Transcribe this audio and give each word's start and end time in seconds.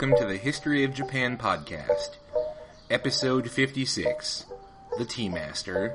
welcome 0.00 0.16
to 0.18 0.32
the 0.32 0.38
History 0.38 0.82
of 0.82 0.94
Japan 0.94 1.36
podcast, 1.36 2.16
episode 2.88 3.50
56 3.50 4.46
The 4.96 5.04
Tea 5.04 5.28
Master. 5.28 5.94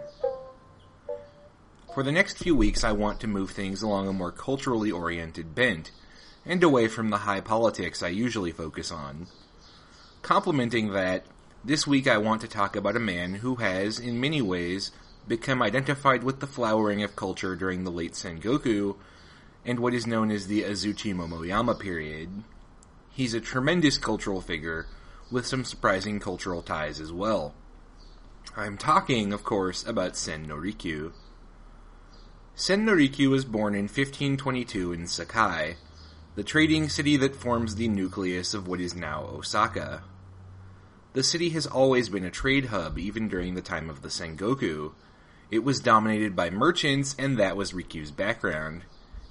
For 1.96 2.04
the 2.04 2.12
next 2.12 2.38
few 2.38 2.56
weeks, 2.56 2.84
I 2.84 2.92
want 2.92 3.20
to 3.22 3.28
move 3.28 3.50
things 3.50 3.82
along 3.82 4.08
a 4.08 4.14
more 4.14 4.32
culturally 4.32 4.92
oriented 4.92 5.56
bent, 5.56 5.90
and 6.46 6.62
away 6.62 6.88
from 6.88 7.10
the 7.10 7.18
high 7.18 7.42
politics 7.42 8.04
I 8.04 8.10
usually 8.10 8.52
focus 8.52 8.92
on. 8.92 9.26
Complementing 10.22 10.92
that, 10.92 11.26
this 11.64 11.88
week 11.88 12.08
I 12.08 12.20
want 12.20 12.42
to 12.42 12.48
talk 12.48 12.76
about 12.76 12.96
a 12.96 13.00
man 13.00 13.34
who 13.34 13.56
has, 13.56 13.98
in 13.98 14.22
many 14.22 14.40
ways, 14.40 14.92
become 15.28 15.64
identified 15.64 16.24
with 16.24 16.42
the 16.42 16.48
flowering 16.48 17.02
of 17.02 17.16
culture 17.16 17.56
during 17.56 17.84
the 17.84 17.92
late 17.92 18.14
Sengoku 18.14 18.98
and 19.66 19.80
what 19.80 19.96
is 19.96 20.06
known 20.06 20.30
as 20.30 20.46
the 20.46 20.62
Azuchi 20.62 21.12
Momoyama 21.16 21.80
period. 21.80 22.44
He's 23.16 23.34
a 23.34 23.40
tremendous 23.40 23.98
cultural 23.98 24.42
figure 24.42 24.88
with 25.32 25.46
some 25.46 25.64
surprising 25.64 26.20
cultural 26.20 26.62
ties 26.62 27.00
as 27.00 27.14
well. 27.14 27.54
I'm 28.58 28.78
talking, 28.78 29.32
of 29.32 29.46
course, 29.46 29.88
about 29.88 30.18
Sen 30.18 30.44
no 30.44 30.56
Rikyu. 30.56 31.14
Sen 32.56 32.84
no 32.84 32.92
Rikyu 32.92 33.30
was 33.30 33.46
born 33.46 33.74
in 33.74 33.84
1522 33.84 34.92
in 34.92 35.08
Sakai, 35.08 35.78
the 36.36 36.44
trading 36.44 36.90
city 36.90 37.16
that 37.16 37.38
forms 37.38 37.76
the 37.76 37.88
nucleus 37.88 38.54
of 38.54 38.68
what 38.68 38.82
is 38.82 38.94
now 38.94 39.24
Osaka. 39.24 40.04
The 41.14 41.24
city 41.24 41.52
has 41.52 41.66
always 41.66 42.10
been 42.10 42.26
a 42.26 42.30
trade 42.30 42.66
hub 42.66 42.98
even 43.00 43.30
during 43.30 43.56
the 43.56 43.62
time 43.62 43.90
of 43.90 44.02
the 44.02 44.10
Sengoku. 44.10 44.92
It 45.50 45.64
was 45.64 45.80
dominated 45.80 46.36
by 46.36 46.50
merchants 46.50 47.16
and 47.18 47.40
that 47.40 47.56
was 47.56 47.72
Rikyu's 47.72 48.12
background. 48.12 48.82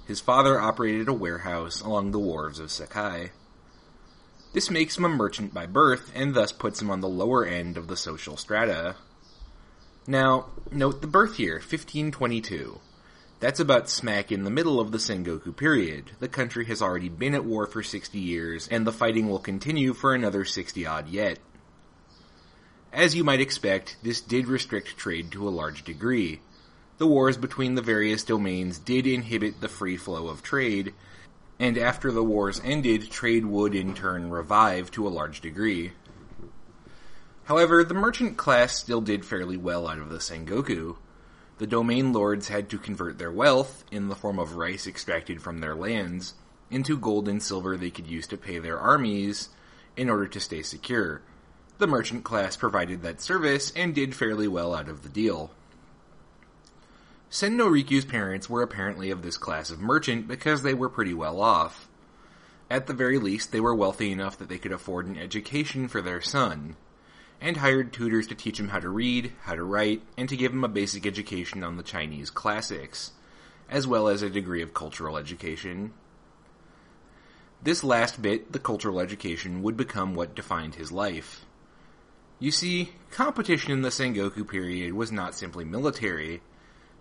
His 0.07 0.21
father 0.21 0.59
operated 0.59 1.07
a 1.07 1.13
warehouse 1.13 1.81
along 1.81 2.09
the 2.09 2.19
wharves 2.19 2.59
of 2.59 2.71
Sakai. 2.71 3.29
This 4.55 4.71
makes 4.71 4.97
him 4.97 5.03
a 5.03 5.09
merchant 5.09 5.53
by 5.53 5.65
birth 5.65 6.13
and 6.15 6.33
thus 6.33 6.53
puts 6.53 6.81
him 6.81 6.89
on 6.89 7.01
the 7.01 7.09
lower 7.09 7.45
end 7.45 7.75
of 7.75 7.89
the 7.89 7.97
social 7.97 8.37
strata. 8.37 8.95
Now, 10.07 10.45
note 10.71 11.01
the 11.01 11.07
birth 11.07 11.37
year, 11.37 11.55
1522. 11.55 12.79
That's 13.41 13.59
about 13.59 13.89
smack 13.89 14.31
in 14.31 14.45
the 14.45 14.49
middle 14.49 14.79
of 14.79 14.93
the 14.93 14.97
Sengoku 14.97 15.53
period. 15.53 16.11
The 16.21 16.29
country 16.29 16.63
has 16.67 16.81
already 16.81 17.09
been 17.09 17.35
at 17.35 17.43
war 17.43 17.67
for 17.67 17.83
60 17.83 18.17
years, 18.17 18.69
and 18.69 18.87
the 18.87 18.93
fighting 18.93 19.27
will 19.27 19.39
continue 19.39 19.93
for 19.93 20.15
another 20.15 20.45
60 20.45 20.85
odd 20.85 21.09
yet. 21.09 21.37
As 22.93 23.13
you 23.13 23.25
might 23.25 23.41
expect, 23.41 23.97
this 24.03 24.21
did 24.21 24.47
restrict 24.47 24.95
trade 24.95 25.31
to 25.31 25.45
a 25.45 25.51
large 25.51 25.83
degree. 25.83 26.39
The 26.97 27.07
wars 27.07 27.35
between 27.35 27.75
the 27.75 27.81
various 27.81 28.23
domains 28.23 28.79
did 28.79 29.05
inhibit 29.05 29.59
the 29.59 29.67
free 29.67 29.97
flow 29.97 30.29
of 30.29 30.41
trade, 30.41 30.93
and 31.59 31.77
after 31.77 32.11
the 32.11 32.23
wars 32.23 32.61
ended, 32.63 33.09
trade 33.09 33.45
would 33.45 33.73
in 33.73 33.93
turn 33.93 34.29
revive 34.29 34.91
to 34.91 35.07
a 35.07 35.09
large 35.09 35.41
degree. 35.41 35.93
However, 37.45 37.83
the 37.83 37.93
merchant 37.93 38.37
class 38.37 38.77
still 38.77 39.01
did 39.01 39.25
fairly 39.25 39.55
well 39.55 39.87
out 39.87 39.99
of 39.99 40.09
the 40.09 40.17
Sengoku. 40.17 40.97
The 41.57 41.67
domain 41.67 42.11
lords 42.11 42.49
had 42.49 42.69
to 42.69 42.77
convert 42.77 43.17
their 43.17 43.31
wealth, 43.31 43.85
in 43.91 44.09
the 44.09 44.15
form 44.15 44.39
of 44.39 44.55
rice 44.55 44.87
extracted 44.87 45.41
from 45.41 45.59
their 45.59 45.75
lands, 45.75 46.33
into 46.69 46.97
gold 46.97 47.29
and 47.29 47.41
silver 47.41 47.77
they 47.77 47.91
could 47.91 48.07
use 48.07 48.27
to 48.27 48.37
pay 48.37 48.59
their 48.59 48.79
armies 48.79 49.49
in 49.95 50.09
order 50.09 50.27
to 50.27 50.39
stay 50.39 50.61
secure. 50.61 51.21
The 51.77 51.87
merchant 51.87 52.23
class 52.23 52.57
provided 52.57 53.01
that 53.03 53.21
service 53.21 53.71
and 53.75 53.93
did 53.93 54.15
fairly 54.15 54.47
well 54.47 54.73
out 54.73 54.89
of 54.89 55.03
the 55.03 55.09
deal. 55.09 55.51
Sen 57.35 57.57
Rikyu's 57.57 58.05
parents 58.05 58.49
were 58.49 58.61
apparently 58.61 59.11
of 59.11 59.21
this 59.21 59.35
class 59.35 59.69
of 59.69 59.81
merchant 59.81 60.25
because 60.25 60.63
they 60.63 60.73
were 60.73 60.87
pretty 60.87 61.13
well 61.13 61.41
off. 61.41 61.89
At 62.71 62.87
the 62.87 62.93
very 62.93 63.19
least, 63.19 63.51
they 63.51 63.59
were 63.59 63.75
wealthy 63.75 64.09
enough 64.09 64.37
that 64.37 64.47
they 64.47 64.57
could 64.57 64.71
afford 64.71 65.05
an 65.05 65.17
education 65.17 65.89
for 65.89 66.01
their 66.01 66.21
son, 66.21 66.77
and 67.41 67.57
hired 67.57 67.91
tutors 67.91 68.25
to 68.27 68.35
teach 68.35 68.57
him 68.57 68.69
how 68.69 68.79
to 68.79 68.87
read, 68.87 69.33
how 69.41 69.53
to 69.53 69.65
write, 69.65 70.01
and 70.15 70.29
to 70.29 70.37
give 70.37 70.53
him 70.53 70.63
a 70.63 70.69
basic 70.69 71.05
education 71.05 71.61
on 71.61 71.75
the 71.75 71.83
Chinese 71.83 72.29
classics, 72.29 73.11
as 73.69 73.85
well 73.85 74.07
as 74.07 74.21
a 74.21 74.29
degree 74.29 74.61
of 74.61 74.73
cultural 74.73 75.17
education. 75.17 75.91
This 77.61 77.83
last 77.83 78.21
bit, 78.21 78.53
the 78.53 78.59
cultural 78.59 79.01
education, 79.01 79.61
would 79.61 79.75
become 79.75 80.15
what 80.15 80.35
defined 80.35 80.75
his 80.75 80.89
life. 80.89 81.45
You 82.39 82.51
see, 82.51 82.93
competition 83.11 83.73
in 83.73 83.81
the 83.81 83.89
Sengoku 83.89 84.47
period 84.47 84.93
was 84.93 85.11
not 85.11 85.35
simply 85.35 85.65
military. 85.65 86.41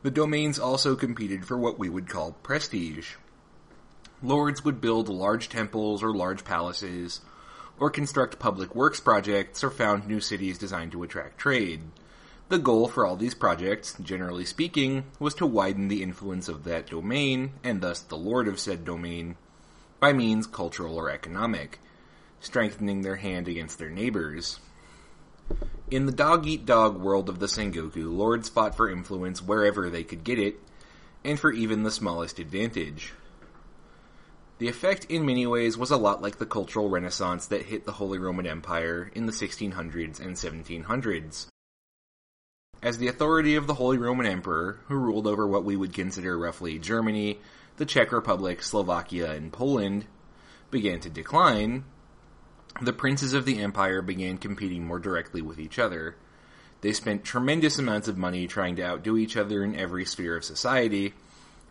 The 0.04 0.10
domains 0.10 0.58
also 0.58 0.96
competed 0.96 1.46
for 1.46 1.56
what 1.56 1.78
we 1.78 1.88
would 1.88 2.10
call 2.10 2.32
prestige. 2.42 3.14
Lords 4.22 4.62
would 4.62 4.78
build 4.78 5.08
large 5.08 5.48
temples 5.48 6.02
or 6.02 6.14
large 6.14 6.44
palaces, 6.44 7.22
or 7.78 7.88
construct 7.88 8.38
public 8.38 8.74
works 8.74 9.00
projects, 9.00 9.64
or 9.64 9.70
found 9.70 10.06
new 10.06 10.20
cities 10.20 10.58
designed 10.58 10.92
to 10.92 11.02
attract 11.04 11.38
trade. 11.38 11.84
The 12.50 12.58
goal 12.58 12.86
for 12.86 13.06
all 13.06 13.16
these 13.16 13.32
projects, 13.32 13.96
generally 13.98 14.44
speaking, 14.44 15.04
was 15.18 15.32
to 15.36 15.46
widen 15.46 15.88
the 15.88 16.02
influence 16.02 16.50
of 16.50 16.64
that 16.64 16.90
domain, 16.90 17.54
and 17.64 17.80
thus 17.80 18.00
the 18.00 18.18
lord 18.18 18.46
of 18.46 18.60
said 18.60 18.84
domain, 18.84 19.36
by 20.00 20.12
means 20.12 20.46
cultural 20.46 20.98
or 20.98 21.08
economic, 21.08 21.78
strengthening 22.40 23.00
their 23.00 23.16
hand 23.16 23.48
against 23.48 23.78
their 23.78 23.88
neighbors. 23.88 24.60
In 25.90 26.06
the 26.06 26.12
dog 26.12 26.46
eat 26.46 26.66
dog 26.66 26.98
world 26.98 27.28
of 27.28 27.38
the 27.38 27.46
Sengoku, 27.46 28.12
lords 28.12 28.48
fought 28.48 28.74
for 28.74 28.90
influence 28.90 29.42
wherever 29.42 29.90
they 29.90 30.02
could 30.02 30.24
get 30.24 30.38
it, 30.38 30.58
and 31.24 31.38
for 31.38 31.52
even 31.52 31.82
the 31.82 31.90
smallest 31.90 32.38
advantage. 32.38 33.12
The 34.58 34.68
effect, 34.68 35.06
in 35.06 35.26
many 35.26 35.46
ways, 35.46 35.76
was 35.76 35.90
a 35.90 35.96
lot 35.96 36.22
like 36.22 36.38
the 36.38 36.46
cultural 36.46 36.88
renaissance 36.88 37.46
that 37.46 37.66
hit 37.66 37.84
the 37.84 37.92
Holy 37.92 38.18
Roman 38.18 38.46
Empire 38.46 39.10
in 39.14 39.26
the 39.26 39.32
1600s 39.32 40.20
and 40.20 40.36
1700s. 40.36 41.48
As 42.82 42.98
the 42.98 43.08
authority 43.08 43.56
of 43.56 43.66
the 43.66 43.74
Holy 43.74 43.98
Roman 43.98 44.26
Emperor, 44.26 44.78
who 44.88 44.94
ruled 44.94 45.26
over 45.26 45.46
what 45.46 45.64
we 45.64 45.74
would 45.74 45.92
consider 45.92 46.38
roughly 46.38 46.78
Germany, 46.78 47.40
the 47.76 47.86
Czech 47.86 48.12
Republic, 48.12 48.62
Slovakia, 48.62 49.32
and 49.32 49.52
Poland, 49.52 50.06
began 50.70 51.00
to 51.00 51.10
decline, 51.10 51.84
the 52.80 52.92
princes 52.92 53.34
of 53.34 53.44
the 53.44 53.62
empire 53.62 54.02
began 54.02 54.38
competing 54.38 54.84
more 54.84 54.98
directly 54.98 55.40
with 55.40 55.60
each 55.60 55.78
other. 55.78 56.16
They 56.80 56.92
spent 56.92 57.24
tremendous 57.24 57.78
amounts 57.78 58.08
of 58.08 58.18
money 58.18 58.46
trying 58.46 58.76
to 58.76 58.84
outdo 58.84 59.16
each 59.16 59.36
other 59.36 59.62
in 59.62 59.76
every 59.76 60.04
sphere 60.04 60.36
of 60.36 60.44
society, 60.44 61.14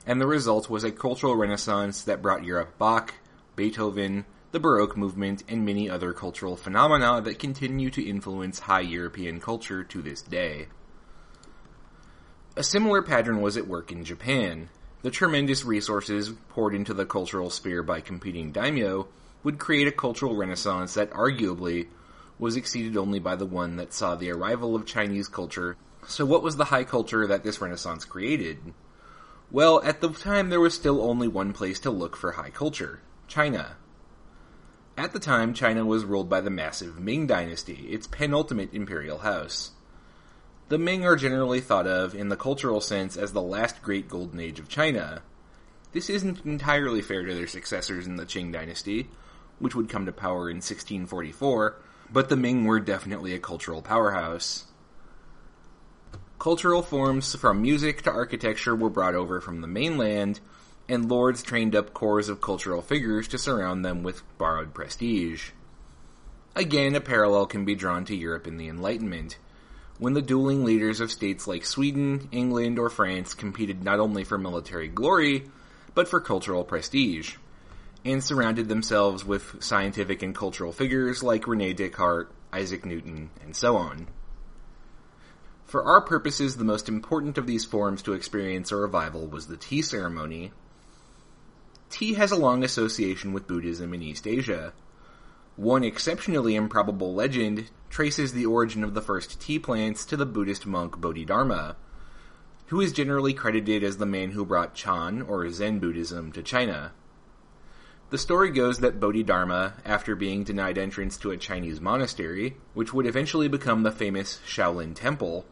and 0.06 0.20
the 0.20 0.28
result 0.28 0.70
was 0.70 0.84
a 0.84 0.92
cultural 0.92 1.36
renaissance 1.36 2.04
that 2.04 2.22
brought 2.22 2.44
Europe 2.44 2.78
Bach, 2.78 3.14
Beethoven, 3.56 4.26
the 4.52 4.60
Baroque 4.60 4.98
movement, 4.98 5.44
and 5.48 5.66
many 5.66 5.90
other 5.90 6.14
cultural 6.14 6.56
phenomena 6.56 7.22
that 7.22 7.40
continue 7.40 7.90
to 7.90 8.08
influence 8.08 8.60
high 8.60 8.82
European 8.82 9.40
culture 9.40 9.84
to 9.84 10.02
this 10.02 10.22
day. 10.22 10.68
A 12.56 12.64
similar 12.64 13.02
pattern 13.02 13.42
was 13.42 13.58
at 13.58 13.68
work 13.68 13.92
in 13.92 14.06
Japan. 14.06 14.70
The 15.02 15.12
tremendous 15.12 15.66
resources 15.66 16.32
poured 16.50 16.76
into 16.76 16.94
the 16.94 17.06
cultural 17.06 17.50
sphere 17.50 17.84
by 17.84 18.00
competing 18.00 18.52
daimyo 18.52 19.08
would 19.44 19.60
create 19.60 19.88
a 19.88 19.92
cultural 19.92 20.36
renaissance 20.36 20.94
that 20.94 21.12
arguably 21.12 21.88
was 22.40 22.56
exceeded 22.56 22.98
only 22.98 23.20
by 23.20 23.36
the 23.36 23.46
one 23.46 23.76
that 23.78 23.94
saw 23.94 24.16
the 24.16 24.32
arrival 24.32 24.76
of 24.76 24.86
Chinese 24.86 25.28
culture. 25.28 25.78
So 26.08 26.26
what 26.26 26.44
was 26.44 26.58
the 26.58 26.66
high 26.66 26.84
culture 26.84 27.28
that 27.28 27.44
this 27.44 27.62
renaissance 27.62 28.06
created? 28.06 28.60
Well, 29.52 29.82
at 29.84 30.02
the 30.02 30.10
time 30.10 30.50
there 30.50 30.60
was 30.60 30.74
still 30.74 31.02
only 31.02 31.28
one 31.28 31.54
place 31.54 31.80
to 31.82 31.92
look 31.92 32.16
for 32.16 32.32
high 32.32 32.50
culture. 32.50 33.02
China. 33.28 33.76
At 34.96 35.12
the 35.12 35.20
time, 35.20 35.54
China 35.54 35.86
was 35.86 36.06
ruled 36.06 36.30
by 36.30 36.42
the 36.42 36.52
massive 36.52 37.00
Ming 37.00 37.26
Dynasty, 37.26 37.88
its 37.90 38.06
penultimate 38.06 38.74
imperial 38.74 39.20
house. 39.20 39.72
The 40.70 40.78
Ming 40.78 41.04
are 41.04 41.16
generally 41.16 41.62
thought 41.62 41.88
of, 41.88 42.14
in 42.14 42.30
the 42.30 42.36
cultural 42.36 42.80
sense, 42.80 43.18
as 43.18 43.34
the 43.34 43.42
last 43.42 43.82
great 43.82 44.08
golden 44.08 44.40
age 44.40 44.60
of 44.60 44.70
China. 44.70 45.24
This 45.94 46.10
isn't 46.10 46.46
entirely 46.46 47.02
fair 47.02 47.26
to 47.26 47.34
their 47.34 47.48
successors 47.48 48.06
in 48.06 48.18
the 48.18 48.26
Qing 48.26 48.54
Dynasty, 48.54 49.10
which 49.64 49.76
would 49.76 49.88
come 49.88 50.06
to 50.06 50.12
power 50.12 50.50
in 50.50 50.58
1644, 50.58 51.78
but 52.12 52.28
the 52.28 52.36
Ming 52.36 52.66
were 52.66 52.82
definitely 52.82 53.34
a 53.34 53.40
cultural 53.40 53.82
powerhouse. 53.82 54.66
Cultural 56.38 56.82
forms 56.82 57.34
from 57.34 57.62
music 57.62 58.02
to 58.02 58.12
architecture 58.12 58.76
were 58.76 58.90
brought 58.90 59.16
over 59.16 59.40
from 59.40 59.62
the 59.62 59.68
mainland, 59.68 60.42
and 60.90 61.10
lords 61.10 61.42
trained 61.42 61.78
up 61.78 61.94
cores 61.94 62.28
of 62.28 62.42
cultural 62.42 62.82
figures 62.82 63.30
to 63.30 63.38
surround 63.38 63.86
them 63.86 64.04
with 64.04 64.22
borrowed 64.38 64.74
prestige. 64.74 65.52
Again, 66.58 66.94
a 66.94 67.00
parallel 67.00 67.46
can 67.46 67.64
be 67.64 67.74
drawn 67.74 68.04
to 68.06 68.16
Europe 68.16 68.46
in 68.46 68.58
the 68.58 68.68
Enlightenment, 68.68 69.38
when 69.98 70.14
the 70.14 70.22
dueling 70.22 70.66
leaders 70.66 71.00
of 71.00 71.10
states 71.10 71.48
like 71.48 71.64
Sweden, 71.64 72.28
England, 72.34 72.78
or 72.78 72.90
France 72.90 73.34
competed 73.34 73.82
not 73.82 74.02
only 74.02 74.26
for 74.26 74.38
military 74.38 74.90
glory, 74.90 75.46
but 75.96 76.10
for 76.10 76.20
cultural 76.20 76.66
prestige 76.66 77.38
and 78.06 78.24
surrounded 78.24 78.68
themselves 78.68 79.24
with 79.24 79.64
scientific 79.64 80.22
and 80.22 80.36
cultural 80.36 80.72
figures 80.72 81.24
like 81.24 81.48
Rene 81.48 81.74
Descartes, 81.74 82.32
Isaac 82.52 82.86
Newton, 82.86 83.30
and 83.42 83.56
so 83.56 83.78
on. 83.78 84.08
For 85.66 85.84
our 85.84 86.02
purposes, 86.02 86.58
the 86.58 86.64
most 86.64 86.88
important 86.88 87.38
of 87.38 87.48
these 87.48 87.66
forms 87.66 88.02
to 88.04 88.14
experience 88.14 88.72
a 88.72 88.76
revival 88.76 89.28
was 89.28 89.48
the 89.48 89.58
tea 89.58 89.82
ceremony. 89.82 90.52
Tea 91.90 92.14
has 92.14 92.32
a 92.32 92.36
long 92.36 92.64
association 92.64 93.34
with 93.34 93.48
Buddhism 93.48 93.94
in 93.94 94.02
East 94.02 94.28
Asia. 94.28 94.74
One 95.56 95.84
exceptionally 95.84 96.56
improbable 96.56 97.14
legend 97.14 97.70
traces 97.90 98.34
the 98.34 98.46
origin 98.46 98.84
of 98.84 98.94
the 98.94 99.02
first 99.02 99.40
tea 99.40 99.60
plants 99.60 100.06
to 100.06 100.18
the 100.18 100.26
Buddhist 100.26 100.66
monk 100.66 101.00
Bodhidharma, 101.00 101.76
who 102.68 102.82
is 102.82 102.92
generally 102.92 103.34
credited 103.34 103.84
as 103.84 103.98
the 103.98 104.06
man 104.06 104.32
who 104.32 104.46
brought 104.46 104.76
Chan, 104.76 105.22
or 105.22 105.50
Zen 105.50 105.80
Buddhism, 105.80 106.32
to 106.34 106.44
China. 106.44 106.92
The 108.14 108.20
story 108.20 108.52
goes 108.52 108.78
that 108.78 109.00
Bodhidharma, 109.00 109.74
after 109.84 110.16
being 110.16 110.44
denied 110.44 110.78
entrance 110.78 111.18
to 111.18 111.32
a 111.32 111.38
Chinese 111.38 111.82
monastery, 111.82 112.58
which 112.76 112.94
would 112.94 113.08
eventually 113.08 113.48
become 113.48 113.82
the 113.82 113.92
famous 113.92 114.40
Shaolin 114.46 114.94
Temple, 114.94 115.48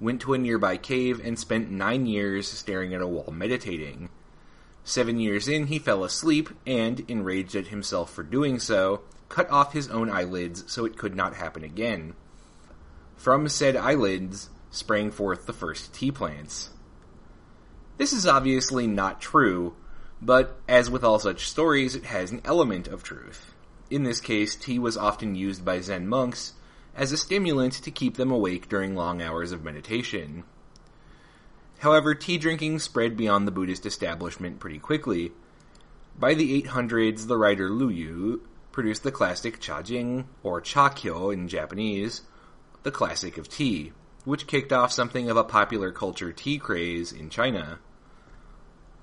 went 0.00 0.22
to 0.22 0.32
a 0.32 0.38
nearby 0.38 0.78
cave 0.78 1.20
and 1.22 1.38
spent 1.38 1.70
nine 1.70 2.06
years 2.06 2.48
staring 2.48 2.94
at 2.94 3.02
a 3.02 3.06
wall 3.06 3.30
meditating. 3.30 4.08
Seven 4.82 5.20
years 5.20 5.46
in, 5.46 5.66
he 5.66 5.78
fell 5.78 6.04
asleep 6.04 6.48
and, 6.66 7.00
enraged 7.00 7.54
at 7.54 7.66
himself 7.66 8.14
for 8.14 8.22
doing 8.22 8.58
so, 8.60 9.02
cut 9.28 9.50
off 9.50 9.74
his 9.74 9.90
own 9.90 10.08
eyelids 10.08 10.64
so 10.72 10.86
it 10.86 10.96
could 10.96 11.14
not 11.14 11.34
happen 11.34 11.64
again. 11.64 12.14
From 13.14 13.46
said 13.46 13.76
eyelids 13.76 14.48
sprang 14.70 15.10
forth 15.10 15.44
the 15.44 15.52
first 15.52 15.92
tea 15.92 16.10
plants. 16.10 16.70
This 17.98 18.14
is 18.14 18.26
obviously 18.26 18.86
not 18.86 19.20
true, 19.20 19.76
but 20.20 20.58
as 20.68 20.90
with 20.90 21.04
all 21.04 21.18
such 21.18 21.48
stories, 21.48 21.94
it 21.94 22.04
has 22.04 22.30
an 22.30 22.40
element 22.44 22.88
of 22.88 23.02
truth. 23.02 23.54
In 23.90 24.02
this 24.02 24.20
case, 24.20 24.56
tea 24.56 24.78
was 24.78 24.96
often 24.96 25.34
used 25.34 25.64
by 25.64 25.80
Zen 25.80 26.08
monks 26.08 26.54
as 26.94 27.12
a 27.12 27.16
stimulant 27.16 27.74
to 27.74 27.90
keep 27.90 28.16
them 28.16 28.30
awake 28.30 28.68
during 28.68 28.96
long 28.96 29.20
hours 29.20 29.52
of 29.52 29.62
meditation. 29.62 30.44
However, 31.78 32.14
tea 32.14 32.38
drinking 32.38 32.78
spread 32.78 33.16
beyond 33.16 33.46
the 33.46 33.52
Buddhist 33.52 33.84
establishment 33.84 34.58
pretty 34.58 34.78
quickly. 34.78 35.32
By 36.18 36.34
the 36.34 36.62
800s, 36.62 37.26
the 37.26 37.36
writer 37.36 37.68
Lu 37.68 37.90
Yu 37.90 38.42
produced 38.72 39.02
the 39.02 39.12
classic 39.12 39.60
Cha 39.60 39.82
Jing, 39.82 40.26
or 40.42 40.60
Chakyo 40.60 41.32
in 41.32 41.48
Japanese, 41.48 42.22
the 42.82 42.90
classic 42.90 43.36
of 43.36 43.48
tea, 43.48 43.92
which 44.24 44.46
kicked 44.46 44.72
off 44.72 44.92
something 44.92 45.30
of 45.30 45.36
a 45.36 45.44
popular 45.44 45.92
culture 45.92 46.32
tea 46.32 46.58
craze 46.58 47.12
in 47.12 47.28
China. 47.28 47.78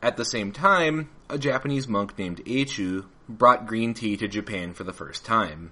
At 0.04 0.18
the 0.18 0.26
same 0.26 0.52
time, 0.52 1.10
a 1.30 1.38
Japanese 1.38 1.88
monk 1.88 2.20
named 2.20 2.44
Eichu 2.44 3.06
brought 3.30 3.66
green 3.66 3.94
tea 3.94 4.18
to 4.18 4.28
Japan 4.28 4.74
for 4.74 4.84
the 4.84 4.92
first 4.92 5.24
time. 5.24 5.72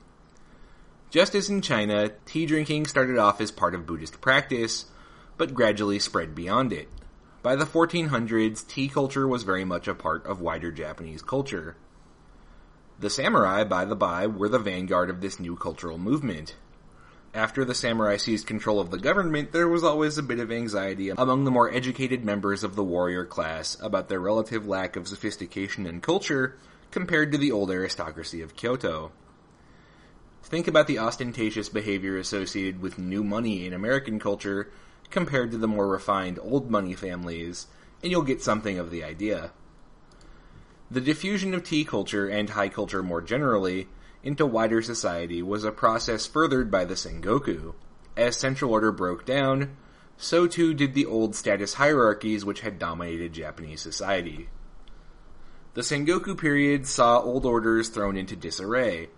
Just 1.09 1.35
as 1.35 1.49
in 1.49 1.61
China, 1.61 2.11
tea 2.25 2.45
drinking 2.45 2.85
started 2.85 3.17
off 3.17 3.41
as 3.41 3.51
part 3.51 3.75
of 3.75 3.85
Buddhist 3.85 4.21
practice, 4.21 4.85
but 5.37 5.53
gradually 5.53 5.99
spread 5.99 6.33
beyond 6.33 6.71
it. 6.71 6.87
By 7.43 7.57
the 7.57 7.65
1400s, 7.65 8.65
tea 8.65 8.87
culture 8.87 9.27
was 9.27 9.43
very 9.43 9.65
much 9.65 9.89
a 9.89 9.93
part 9.93 10.25
of 10.25 10.39
wider 10.39 10.71
Japanese 10.71 11.21
culture. 11.21 11.75
The 12.99 13.09
samurai, 13.09 13.65
by 13.65 13.83
the 13.83 13.97
by, 13.97 14.27
were 14.27 14.47
the 14.47 14.59
vanguard 14.59 15.09
of 15.09 15.19
this 15.19 15.41
new 15.41 15.57
cultural 15.57 15.97
movement. 15.97 16.55
After 17.33 17.63
the 17.63 17.73
samurai 17.73 18.17
seized 18.17 18.45
control 18.45 18.81
of 18.81 18.91
the 18.91 18.97
government, 18.97 19.53
there 19.53 19.69
was 19.69 19.85
always 19.85 20.17
a 20.17 20.23
bit 20.23 20.39
of 20.39 20.51
anxiety 20.51 21.09
among 21.09 21.45
the 21.45 21.51
more 21.51 21.71
educated 21.71 22.25
members 22.25 22.61
of 22.61 22.75
the 22.75 22.83
warrior 22.83 23.23
class 23.23 23.77
about 23.81 24.09
their 24.09 24.19
relative 24.19 24.67
lack 24.67 24.97
of 24.97 25.07
sophistication 25.07 25.85
and 25.85 26.03
culture 26.03 26.57
compared 26.91 27.31
to 27.31 27.37
the 27.37 27.51
old 27.51 27.71
aristocracy 27.71 28.41
of 28.41 28.57
Kyoto. 28.57 29.13
Think 30.43 30.67
about 30.67 30.87
the 30.87 30.99
ostentatious 30.99 31.69
behavior 31.69 32.17
associated 32.17 32.81
with 32.81 32.99
new 32.99 33.23
money 33.23 33.65
in 33.65 33.71
American 33.71 34.19
culture 34.19 34.69
compared 35.09 35.51
to 35.51 35.57
the 35.57 35.69
more 35.69 35.87
refined 35.87 36.37
old 36.41 36.69
money 36.69 36.95
families, 36.95 37.67
and 38.03 38.11
you'll 38.11 38.23
get 38.23 38.41
something 38.41 38.77
of 38.77 38.91
the 38.91 39.05
idea. 39.05 39.51
The 40.89 40.99
diffusion 40.99 41.53
of 41.53 41.63
tea 41.63 41.85
culture 41.85 42.27
and 42.27 42.49
high 42.49 42.67
culture 42.67 43.01
more 43.01 43.21
generally 43.21 43.87
into 44.23 44.45
wider 44.45 44.81
society 44.81 45.41
was 45.41 45.63
a 45.63 45.71
process 45.71 46.25
furthered 46.25 46.69
by 46.69 46.85
the 46.85 46.93
Sengoku. 46.93 47.73
As 48.15 48.37
central 48.37 48.71
order 48.71 48.91
broke 48.91 49.25
down, 49.25 49.77
so 50.17 50.45
too 50.45 50.73
did 50.73 50.93
the 50.93 51.05
old 51.05 51.35
status 51.35 51.75
hierarchies 51.75 52.45
which 52.45 52.61
had 52.61 52.77
dominated 52.77 53.33
Japanese 53.33 53.81
society. 53.81 54.49
The 55.73 55.81
Sengoku 55.81 56.37
period 56.37 56.85
saw 56.85 57.19
old 57.19 57.45
orders 57.45 57.89
thrown 57.89 58.17
into 58.17 58.35
disarray, 58.35 59.09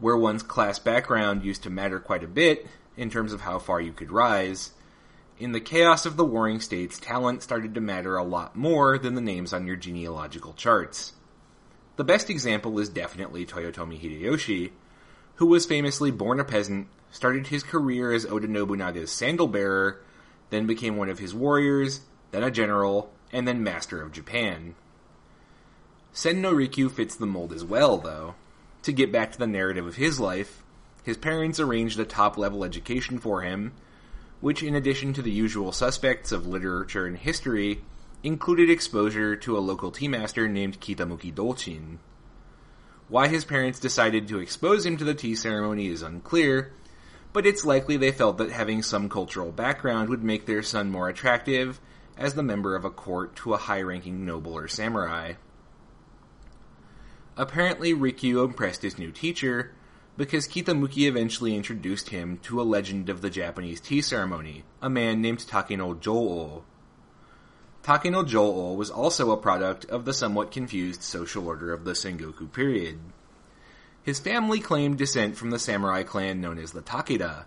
where 0.00 0.16
one's 0.16 0.42
class 0.42 0.78
background 0.78 1.44
used 1.44 1.62
to 1.62 1.70
matter 1.70 2.00
quite 2.00 2.24
a 2.24 2.28
bit 2.28 2.66
in 2.96 3.08
terms 3.08 3.32
of 3.32 3.42
how 3.42 3.58
far 3.58 3.80
you 3.80 3.92
could 3.92 4.10
rise. 4.10 4.72
In 5.38 5.52
the 5.52 5.60
chaos 5.60 6.04
of 6.04 6.16
the 6.16 6.24
warring 6.24 6.60
states, 6.60 6.98
talent 6.98 7.42
started 7.42 7.74
to 7.74 7.80
matter 7.80 8.16
a 8.16 8.24
lot 8.24 8.56
more 8.56 8.98
than 8.98 9.14
the 9.14 9.20
names 9.20 9.52
on 9.52 9.66
your 9.66 9.76
genealogical 9.76 10.52
charts. 10.52 11.14
The 11.96 12.04
best 12.04 12.30
example 12.30 12.78
is 12.78 12.88
definitely 12.88 13.44
Toyotomi 13.44 14.00
Hideyoshi, 14.00 14.70
who 15.36 15.46
was 15.46 15.66
famously 15.66 16.10
born 16.10 16.40
a 16.40 16.44
peasant, 16.44 16.88
started 17.10 17.48
his 17.48 17.62
career 17.62 18.12
as 18.12 18.24
Oda 18.24 18.48
Nobunaga's 18.48 19.12
sandal 19.12 19.46
bearer, 19.46 20.00
then 20.50 20.66
became 20.66 20.96
one 20.96 21.10
of 21.10 21.18
his 21.18 21.34
warriors, 21.34 22.00
then 22.30 22.42
a 22.42 22.50
general, 22.50 23.12
and 23.30 23.46
then 23.46 23.62
master 23.62 24.00
of 24.00 24.12
Japan. 24.12 24.74
Sen 26.12 26.40
no 26.40 26.52
Rikyu 26.52 26.90
fits 26.90 27.14
the 27.14 27.26
mold 27.26 27.52
as 27.52 27.64
well, 27.64 27.98
though. 27.98 28.34
To 28.82 28.92
get 28.92 29.12
back 29.12 29.32
to 29.32 29.38
the 29.38 29.46
narrative 29.46 29.86
of 29.86 29.96
his 29.96 30.18
life, 30.18 30.62
his 31.02 31.16
parents 31.16 31.60
arranged 31.60 32.00
a 32.00 32.04
top 32.04 32.38
level 32.38 32.64
education 32.64 33.18
for 33.18 33.42
him, 33.42 33.72
which, 34.40 34.62
in 34.62 34.74
addition 34.74 35.12
to 35.14 35.22
the 35.22 35.30
usual 35.30 35.72
suspects 35.72 36.32
of 36.32 36.46
literature 36.46 37.06
and 37.06 37.18
history, 37.18 37.82
included 38.22 38.70
exposure 38.70 39.34
to 39.36 39.56
a 39.56 39.60
local 39.60 39.90
tea 39.90 40.08
master 40.08 40.48
named 40.48 40.80
Kitamuki 40.80 41.32
Dochin. 41.32 41.98
Why 43.08 43.28
his 43.28 43.44
parents 43.44 43.80
decided 43.80 44.28
to 44.28 44.38
expose 44.38 44.86
him 44.86 44.96
to 44.96 45.04
the 45.04 45.14
tea 45.14 45.34
ceremony 45.34 45.88
is 45.88 46.02
unclear, 46.02 46.72
but 47.32 47.46
it's 47.46 47.64
likely 47.64 47.96
they 47.96 48.12
felt 48.12 48.38
that 48.38 48.50
having 48.50 48.82
some 48.82 49.08
cultural 49.08 49.52
background 49.52 50.08
would 50.08 50.22
make 50.22 50.46
their 50.46 50.62
son 50.62 50.90
more 50.90 51.08
attractive 51.08 51.80
as 52.16 52.34
the 52.34 52.42
member 52.42 52.76
of 52.76 52.84
a 52.84 52.90
court 52.90 53.34
to 53.36 53.54
a 53.54 53.58
high 53.58 53.82
ranking 53.82 54.24
noble 54.24 54.56
or 54.56 54.68
samurai. 54.68 55.34
Apparently, 57.36 57.94
Rikyu 57.94 58.44
impressed 58.44 58.82
his 58.82 58.98
new 58.98 59.10
teacher 59.10 59.72
because 60.16 60.46
Kitamuki 60.46 61.08
eventually 61.08 61.56
introduced 61.56 62.10
him 62.10 62.38
to 62.42 62.60
a 62.60 62.62
legend 62.62 63.08
of 63.08 63.22
the 63.22 63.30
Japanese 63.30 63.80
tea 63.80 64.02
ceremony, 64.02 64.64
a 64.82 64.90
man 64.90 65.22
named 65.22 65.38
Takeno 65.38 65.98
Joho. 65.98 66.62
Takeno 67.82 68.24
Joho 68.24 68.76
was 68.76 68.90
also 68.90 69.32
a 69.32 69.36
product 69.36 69.84
of 69.86 70.04
the 70.04 70.14
somewhat 70.14 70.52
confused 70.52 71.02
social 71.02 71.48
order 71.48 71.72
of 71.72 71.84
the 71.84 71.92
Sengoku 71.92 72.52
period. 72.52 73.00
His 74.04 74.20
family 74.20 74.60
claimed 74.60 74.98
descent 74.98 75.36
from 75.36 75.50
the 75.50 75.58
samurai 75.58 76.04
clan 76.04 76.40
known 76.40 76.58
as 76.58 76.72
the 76.72 76.82
Takeda, 76.82 77.46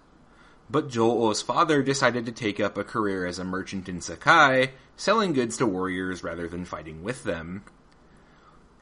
but 0.70 0.90
Joho's 0.90 1.42
father 1.42 1.82
decided 1.82 2.26
to 2.26 2.34
take 2.34 2.60
up 2.60 2.78
a 2.78 2.84
career 2.84 3.26
as 3.26 3.40
a 3.40 3.46
merchant 3.46 3.88
in 3.88 4.02
Sakai, 4.02 4.72
selling 4.98 5.32
goods 5.32 5.56
to 5.58 5.66
warriors 5.66 6.24
rather 6.24 6.50
than 6.50 6.66
fighting 6.66 7.02
with 7.02 7.24
them. 7.24 7.64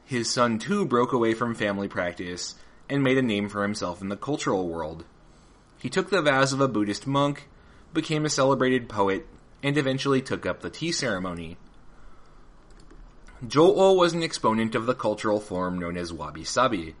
His 0.04 0.28
son 0.28 0.58
too 0.58 0.84
broke 0.84 1.12
away 1.12 1.34
from 1.34 1.54
family 1.54 1.88
practice 1.88 2.56
and 2.88 3.02
made 3.02 3.18
a 3.18 3.22
name 3.22 3.48
for 3.48 3.62
himself 3.62 4.02
in 4.02 4.08
the 4.08 4.16
cultural 4.16 4.68
world. 4.68 5.04
He 5.78 5.88
took 5.88 6.10
the 6.10 6.22
vows 6.22 6.52
of 6.52 6.60
a 6.60 6.68
Buddhist 6.68 7.06
monk, 7.06 7.48
became 7.92 8.24
a 8.24 8.30
celebrated 8.30 8.88
poet, 8.88 9.26
and 9.64 9.78
eventually 9.78 10.20
took 10.20 10.44
up 10.44 10.60
the 10.60 10.68
tea 10.68 10.92
ceremony. 10.92 11.56
Joho 13.42 13.96
was 13.96 14.12
an 14.12 14.22
exponent 14.22 14.74
of 14.74 14.84
the 14.84 14.94
cultural 14.94 15.40
form 15.40 15.78
known 15.78 15.96
as 15.96 16.12
wabi-sabi. 16.12 16.94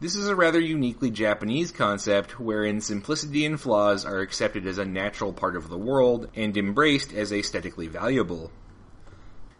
This 0.00 0.16
is 0.16 0.26
a 0.26 0.34
rather 0.34 0.58
uniquely 0.58 1.12
Japanese 1.12 1.70
concept 1.70 2.40
wherein 2.40 2.80
simplicity 2.80 3.46
and 3.46 3.60
flaws 3.60 4.04
are 4.04 4.18
accepted 4.18 4.66
as 4.66 4.76
a 4.76 4.84
natural 4.84 5.32
part 5.32 5.54
of 5.54 5.68
the 5.68 5.78
world 5.78 6.28
and 6.34 6.56
embraced 6.56 7.12
as 7.12 7.32
aesthetically 7.32 7.86
valuable. 7.86 8.50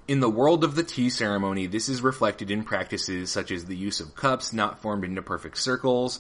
In 0.09 0.19
the 0.19 0.29
world 0.29 0.65
of 0.65 0.75
the 0.75 0.83
tea 0.83 1.11
ceremony, 1.11 1.69
this 1.69 1.89
is 1.89 2.03
reflected 2.03 2.51
in 2.51 2.65
practices 2.65 3.31
such 3.31 3.53
as 3.53 3.65
the 3.65 3.77
use 3.77 4.01
of 4.01 4.17
cups 4.17 4.53
not 4.53 4.81
formed 4.81 5.05
into 5.05 5.23
perfect 5.23 5.57
circles, 5.57 6.19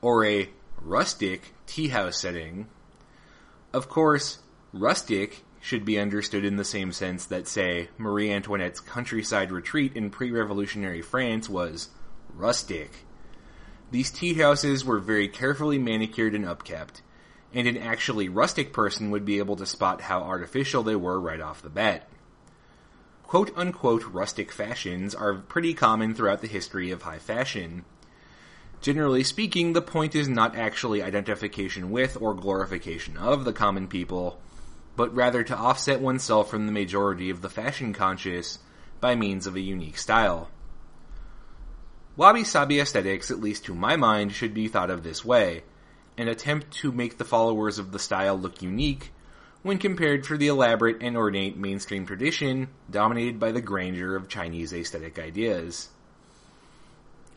or 0.00 0.24
a 0.24 0.48
rustic 0.80 1.54
tea 1.66 1.88
house 1.88 2.18
setting. 2.18 2.66
Of 3.74 3.90
course, 3.90 4.38
rustic 4.72 5.44
should 5.60 5.84
be 5.84 5.98
understood 5.98 6.44
in 6.44 6.56
the 6.56 6.64
same 6.64 6.90
sense 6.92 7.26
that, 7.26 7.46
say, 7.46 7.88
Marie 7.98 8.32
Antoinette's 8.32 8.80
countryside 8.80 9.52
retreat 9.52 9.94
in 9.94 10.10
pre-revolutionary 10.10 11.02
France 11.02 11.48
was 11.48 11.90
rustic. 12.34 12.90
These 13.90 14.10
tea 14.10 14.34
houses 14.34 14.84
were 14.84 14.98
very 14.98 15.28
carefully 15.28 15.78
manicured 15.78 16.34
and 16.34 16.44
upkept, 16.44 17.02
and 17.52 17.68
an 17.68 17.76
actually 17.76 18.28
rustic 18.28 18.72
person 18.72 19.10
would 19.10 19.24
be 19.24 19.38
able 19.38 19.56
to 19.56 19.66
spot 19.66 20.02
how 20.02 20.20
artificial 20.20 20.82
they 20.82 20.96
were 20.96 21.20
right 21.20 21.40
off 21.40 21.62
the 21.62 21.68
bat 21.68 22.08
quote 23.30 23.56
unquote 23.56 24.04
rustic 24.06 24.50
fashions 24.50 25.14
are 25.14 25.34
pretty 25.34 25.72
common 25.72 26.12
throughout 26.12 26.40
the 26.40 26.48
history 26.48 26.90
of 26.90 27.02
high 27.02 27.20
fashion. 27.20 27.84
Generally 28.80 29.22
speaking, 29.22 29.72
the 29.72 29.80
point 29.80 30.16
is 30.16 30.28
not 30.28 30.56
actually 30.56 31.00
identification 31.00 31.92
with 31.92 32.20
or 32.20 32.34
glorification 32.34 33.16
of 33.16 33.44
the 33.44 33.52
common 33.52 33.86
people, 33.86 34.40
but 35.00 35.16
rather 35.16 35.42
to 35.42 35.56
offset 35.56 35.98
oneself 35.98 36.50
from 36.50 36.66
the 36.66 36.72
majority 36.72 37.30
of 37.30 37.40
the 37.40 37.48
fashion 37.48 37.94
conscious 37.94 38.58
by 39.00 39.14
means 39.14 39.46
of 39.46 39.56
a 39.56 39.60
unique 39.60 39.96
style. 39.96 40.50
Wabi-sabi 42.18 42.78
aesthetics, 42.78 43.30
at 43.30 43.40
least 43.40 43.64
to 43.64 43.74
my 43.74 43.96
mind, 43.96 44.30
should 44.30 44.52
be 44.52 44.68
thought 44.68 44.90
of 44.90 45.02
this 45.02 45.24
way. 45.24 45.62
An 46.18 46.28
attempt 46.28 46.70
to 46.72 46.92
make 46.92 47.16
the 47.16 47.24
followers 47.24 47.78
of 47.78 47.92
the 47.92 47.98
style 47.98 48.38
look 48.38 48.60
unique 48.60 49.10
when 49.62 49.78
compared 49.78 50.22
to 50.24 50.36
the 50.36 50.48
elaborate 50.48 50.98
and 51.00 51.16
ornate 51.16 51.56
mainstream 51.56 52.04
tradition 52.04 52.68
dominated 52.90 53.40
by 53.40 53.52
the 53.52 53.62
grandeur 53.62 54.16
of 54.16 54.28
Chinese 54.28 54.74
aesthetic 54.74 55.18
ideas. 55.18 55.88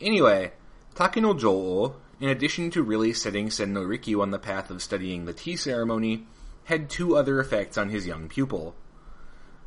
Anyway, 0.02 0.52
Takeno 0.94 1.32
Jo'o, 1.32 1.94
in 2.20 2.28
addition 2.28 2.70
to 2.72 2.82
really 2.82 3.14
setting 3.14 3.48
Sen 3.48 3.72
no 3.72 3.80
Rikyu 3.80 4.20
on 4.20 4.32
the 4.32 4.38
path 4.38 4.70
of 4.70 4.82
studying 4.82 5.24
the 5.24 5.32
tea 5.32 5.56
ceremony, 5.56 6.26
had 6.64 6.88
two 6.88 7.16
other 7.16 7.40
effects 7.40 7.76
on 7.78 7.90
his 7.90 8.06
young 8.06 8.28
pupil. 8.28 8.74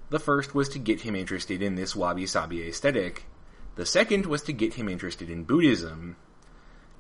The 0.10 0.20
first 0.20 0.56
was 0.56 0.70
to 0.70 0.80
get 0.80 1.01
him 1.01 1.16
interested 1.16 1.62
in 1.62 1.75
this 1.75 1.96
wabi-sabi 1.96 2.68
aesthetic. 2.68 3.25
The 3.75 3.86
second 3.86 4.25
was 4.25 4.42
to 4.44 4.54
get 4.54 4.75
him 4.75 4.89
interested 4.89 5.30
in 5.30 5.44
Buddhism. 5.44 6.16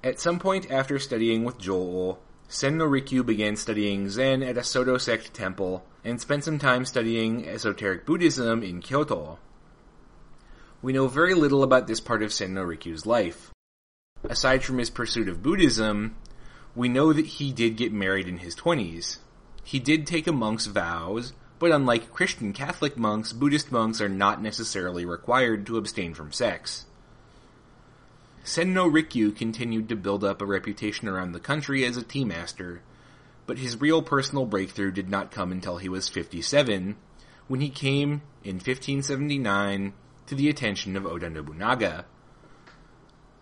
At 0.03 0.19
some 0.19 0.39
point 0.39 0.69
after 0.69 0.99
studying 0.99 1.43
with 1.43 1.57
Jo'o, 1.57 2.19
Sen 2.47 2.77
no 2.77 2.85
Rikyu 2.85 3.25
began 3.25 3.55
studying 3.55 4.09
Zen 4.09 4.43
at 4.43 4.57
a 4.57 4.63
Soto 4.63 4.97
sect 4.97 5.33
temple 5.33 5.85
and 6.03 6.21
spent 6.21 6.43
some 6.43 6.59
time 6.59 6.85
studying 6.85 7.47
esoteric 7.47 8.05
Buddhism 8.05 8.63
in 8.63 8.81
Kyoto. 8.81 9.39
We 10.81 10.93
know 10.93 11.07
very 11.07 11.33
little 11.33 11.63
about 11.63 11.87
this 11.87 11.99
part 11.99 12.23
of 12.23 12.31
Sen 12.31 12.53
no 12.53 12.63
Rikyu's 12.63 13.05
life. 13.05 13.51
Aside 14.23 14.63
from 14.63 14.77
his 14.77 14.89
pursuit 14.89 15.27
of 15.27 15.43
Buddhism, 15.43 16.15
we 16.75 16.87
know 16.87 17.11
that 17.11 17.25
he 17.25 17.51
did 17.51 17.75
get 17.75 17.91
married 17.91 18.27
in 18.27 18.37
his 18.37 18.55
20s. 18.55 19.17
He 19.67 19.79
did 19.79 20.07
take 20.07 20.27
a 20.27 20.31
monk's 20.31 20.67
vows, 20.67 21.33
but 21.59 21.73
unlike 21.73 22.13
Christian 22.13 22.53
Catholic 22.53 22.97
monks, 22.97 23.33
Buddhist 23.33 23.69
monks 23.69 23.99
are 23.99 24.07
not 24.07 24.41
necessarily 24.41 25.03
required 25.03 25.65
to 25.65 25.75
abstain 25.75 26.13
from 26.13 26.31
sex. 26.31 26.85
Sen 28.45 28.73
no 28.73 28.89
Rikyu 28.89 29.35
continued 29.35 29.89
to 29.89 29.97
build 29.97 30.23
up 30.23 30.41
a 30.41 30.45
reputation 30.45 31.09
around 31.09 31.33
the 31.33 31.41
country 31.41 31.83
as 31.83 31.97
a 31.97 32.01
tea 32.01 32.23
master, 32.23 32.81
but 33.45 33.57
his 33.57 33.81
real 33.81 34.01
personal 34.01 34.45
breakthrough 34.45 34.89
did 34.89 35.09
not 35.09 35.31
come 35.31 35.51
until 35.51 35.79
he 35.79 35.89
was 35.89 36.07
57, 36.07 36.95
when 37.49 37.59
he 37.59 37.69
came, 37.69 38.21
in 38.45 38.55
1579, 38.55 39.91
to 40.27 40.35
the 40.35 40.47
attention 40.47 40.95
of 40.95 41.05
Oda 41.05 41.29
Nobunaga. 41.29 42.05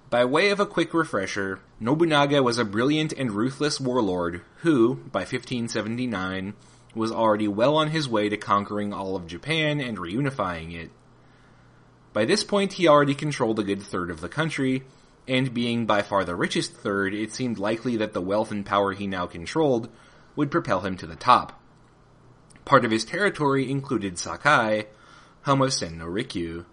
By 0.09 0.23
way 0.23 0.49
of 0.49 0.59
a 0.59 0.67
quick 0.67 0.93
refresher, 0.93 1.59
Nobunaga 1.79 2.43
was 2.43 2.59
a 2.59 2.65
brilliant 2.65 3.11
and 3.13 3.31
ruthless 3.31 3.79
warlord 3.79 4.41
who, 4.57 4.95
by 4.95 5.21
1579, 5.21 6.53
was 6.93 7.11
already 7.11 7.47
well 7.47 7.75
on 7.75 7.89
his 7.89 8.07
way 8.07 8.29
to 8.29 8.37
conquering 8.37 8.93
all 8.93 9.15
of 9.15 9.27
Japan 9.27 9.81
and 9.81 9.97
reunifying 9.97 10.73
it. 10.73 10.91
By 12.13 12.25
this 12.25 12.43
point, 12.43 12.73
he 12.73 12.87
already 12.87 13.15
controlled 13.15 13.59
a 13.59 13.63
good 13.63 13.81
third 13.81 14.11
of 14.11 14.21
the 14.21 14.29
country, 14.29 14.83
and 15.27 15.53
being 15.53 15.87
by 15.87 16.03
far 16.03 16.23
the 16.23 16.35
richest 16.35 16.73
third, 16.73 17.13
it 17.13 17.33
seemed 17.33 17.57
likely 17.57 17.97
that 17.97 18.13
the 18.13 18.21
wealth 18.21 18.51
and 18.51 18.65
power 18.65 18.93
he 18.93 19.07
now 19.07 19.25
controlled 19.25 19.89
would 20.35 20.51
propel 20.51 20.81
him 20.81 20.95
to 20.97 21.07
the 21.07 21.15
top. 21.15 21.59
Part 22.63 22.85
of 22.85 22.91
his 22.91 23.05
territory 23.05 23.69
included 23.69 24.19
Sakai, 24.19 24.85
home 25.41 25.61
of 25.61 25.73
Sen 25.73 25.97
no 25.97 26.05
Rikyu. 26.05 26.65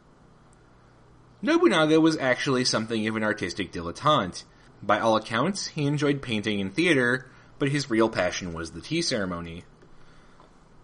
Nobunaga 1.42 2.00
was 2.00 2.16
actually 2.16 2.64
something 2.64 3.06
of 3.06 3.16
an 3.16 3.24
artistic 3.24 3.72
dilettante. 3.72 4.44
By 4.82 5.00
all 5.00 5.16
accounts, 5.16 5.66
he 5.66 5.84
enjoyed 5.84 6.22
painting 6.22 6.60
and 6.60 6.72
theater, 6.72 7.26
but 7.58 7.68
his 7.68 7.90
real 7.90 8.08
passion 8.08 8.52
was 8.52 8.70
the 8.70 8.80
tea 8.80 9.02
ceremony. 9.02 9.64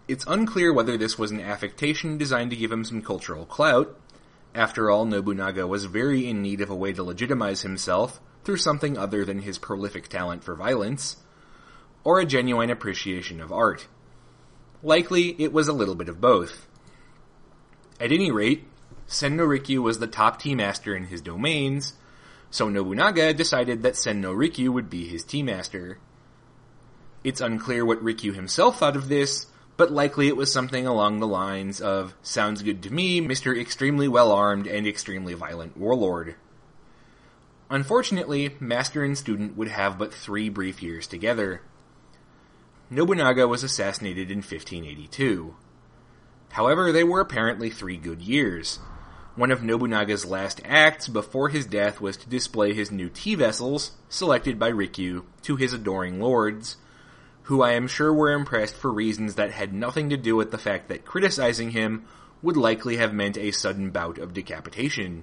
It's 0.09 0.27
unclear 0.27 0.73
whether 0.73 0.97
this 0.97 1.19
was 1.19 1.31
an 1.31 1.41
affectation 1.41 2.19
designed 2.19 2.50
to 2.50 2.57
give 2.57 2.73
him 2.73 2.85
some 2.85 3.03
cultural 3.03 3.47
clout, 3.47 3.97
after 4.55 4.91
all, 4.91 5.05
Nobunaga 5.05 5.67
was 5.67 5.85
very 5.85 6.27
in 6.27 6.43
need 6.43 6.61
of 6.61 6.71
a 6.71 6.75
way 6.75 6.93
to 6.93 7.03
legitimize 7.03 7.62
himself 7.62 8.21
through 8.45 8.57
something 8.57 8.97
other 8.97 9.25
than 9.25 9.41
his 9.41 9.59
prolific 9.59 10.09
talent 10.09 10.43
for 10.43 10.55
violence, 10.55 11.17
or 12.03 12.19
a 12.19 12.27
genuine 12.27 12.71
appreciation 12.71 13.41
of 13.41 13.53
art. 13.53 13.87
Likely, 14.83 15.41
it 15.41 15.53
was 15.53 15.69
a 15.69 15.73
little 15.73 15.95
bit 15.95 16.09
of 16.09 16.21
both. 16.21 16.67
At 18.00 18.12
any 18.12 18.31
rate, 18.31 18.65
Sen 19.11 19.37
no 19.37 19.47
Rikyu 19.47 19.83
was 19.83 20.00
the 20.00 20.07
top 20.07 20.38
tea 20.38 20.55
master 20.55 20.95
in 20.95 21.05
his 21.05 21.23
domains, 21.23 21.95
so 22.50 22.69
Nobunaga 22.69 23.33
decided 23.33 23.83
that 23.83 23.97
Sen 23.97 24.21
no 24.21 24.35
Rikyu 24.35 24.69
would 24.69 24.91
be 24.91 25.09
his 25.09 25.25
tea 25.25 25.43
master. 25.43 25.99
It's 27.25 27.41
unclear 27.41 27.87
what 27.87 28.05
Rikyu 28.05 28.35
himself 28.35 28.79
thought 28.79 28.97
of 28.97 29.09
this, 29.09 29.47
but 29.79 29.91
likely 29.91 30.29
it 30.29 30.37
was 30.37 30.53
something 30.53 30.87
along 30.87 31.21
the 31.21 31.27
lines 31.27 31.81
of, 31.81 32.15
sounds 32.21 32.62
good 32.62 32.83
to 32.83 32.93
me, 32.93 33.23
Mr. 33.23 33.59
Extremely 33.59 34.09
Well 34.09 34.31
Armed 34.31 34.67
and 34.67 34.87
Extremely 34.87 35.33
Violent 35.33 35.79
Warlord. 35.79 36.35
Unfortunately, 37.71 38.57
master 38.61 39.03
and 39.03 39.17
student 39.17 39.57
would 39.57 39.69
have 39.69 39.99
but 39.99 40.12
three 40.12 40.50
brief 40.50 40.83
years 40.83 41.07
together. 41.07 41.62
Nobunaga 42.91 43.49
was 43.49 43.62
assassinated 43.62 44.31
in 44.31 44.38
1582. 44.38 45.57
However, 46.53 46.93
they 46.93 47.05
were 47.05 47.21
apparently 47.21 47.71
three 47.71 47.97
good 47.97 48.21
years. 48.21 48.79
One 49.38 49.52
of 49.52 49.62
Nobunaga's 49.62 50.26
last 50.26 50.61
acts 50.64 51.07
before 51.07 51.49
his 51.49 51.64
death 51.64 52.00
was 52.00 52.16
to 52.16 52.28
display 52.28 52.75
his 52.75 52.90
new 52.90 53.09
tea 53.09 53.37
vessels, 53.37 53.92
selected 54.09 54.59
by 54.59 54.73
Rikyu, 54.73 55.26
to 55.42 55.54
his 55.54 55.73
adoring 55.73 56.21
lords, 56.21 56.76
who 57.42 57.62
I 57.62 57.75
am 57.75 57.87
sure 57.87 58.12
were 58.12 58.33
impressed 58.33 58.75
for 58.75 58.92
reasons 58.92 59.37
that 59.37 59.52
had 59.52 59.73
nothing 59.73 60.11
to 60.11 60.16
do 60.16 60.35
with 60.35 60.50
the 60.50 60.59
fact 60.59 60.88
that 60.88 61.04
criticizing 61.04 61.71
him 61.71 62.04
would 62.42 62.57
likely 62.57 62.97
have 62.97 63.14
meant 63.14 63.38
a 63.38 63.52
sudden 63.52 63.90
bout 63.90 64.18
of 64.18 64.35
decapitation. 64.35 65.23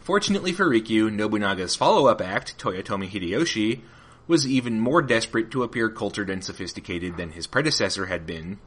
Fortunately 0.00 0.52
for 0.52 0.70
Rikyu, 0.70 1.10
Nobunaga's 1.10 1.74
follow-up 1.74 2.20
act, 2.20 2.56
Toyotomi 2.56 3.10
Hideyoshi, 3.10 3.80
was 4.28 4.46
even 4.46 4.78
more 4.78 5.02
desperate 5.02 5.50
to 5.50 5.64
appear 5.64 5.90
cultured 5.90 6.30
and 6.30 6.44
sophisticated 6.44 7.16
than 7.16 7.32
his 7.32 7.48
predecessor 7.48 8.06
had 8.06 8.26
been. 8.26 8.60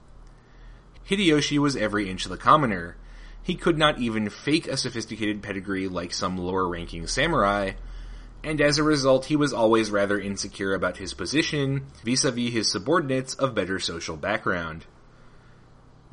Hideyoshi 1.12 1.58
was 1.58 1.76
every 1.76 2.10
inch 2.10 2.24
the 2.24 2.38
commoner. 2.38 2.96
He 3.44 3.56
could 3.56 3.78
not 3.78 4.00
even 4.00 4.30
fake 4.30 4.70
a 4.70 4.78
sophisticated 4.78 5.44
pedigree 5.44 5.90
like 5.90 6.14
some 6.14 6.38
lower-ranking 6.38 7.06
samurai, 7.08 7.72
and 8.46 8.62
as 8.62 8.78
a 8.78 8.84
result 8.84 9.26
he 9.26 9.36
was 9.36 9.52
always 9.52 9.92
rather 9.92 10.18
insecure 10.18 10.74
about 10.74 10.98
his 10.98 11.14
position 11.14 11.88
vis-a-vis 12.06 12.54
his 12.54 12.72
subordinates 12.72 13.34
of 13.34 13.54
better 13.54 13.78
social 13.78 14.16
background. 14.16 14.86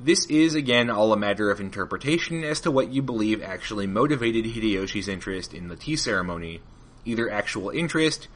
This 0.01 0.27
is 0.27 0.57
again 0.57 0.91
all 0.91 1.13
a 1.13 1.17
matter 1.17 1.49
of 1.49 1.61
interpretation 1.61 2.43
as 2.43 2.61
to 2.63 2.73
what 2.73 2.93
you 2.93 3.01
believe 3.01 3.41
actually 3.41 3.87
motivated 3.87 4.47
Hideyoshi's 4.47 5.07
interest 5.07 5.55
in 5.55 5.69
the 5.69 5.77
tea 5.77 5.95
ceremony, 5.95 6.61
either 7.05 7.31
actual 7.31 7.71
interest 7.71 8.27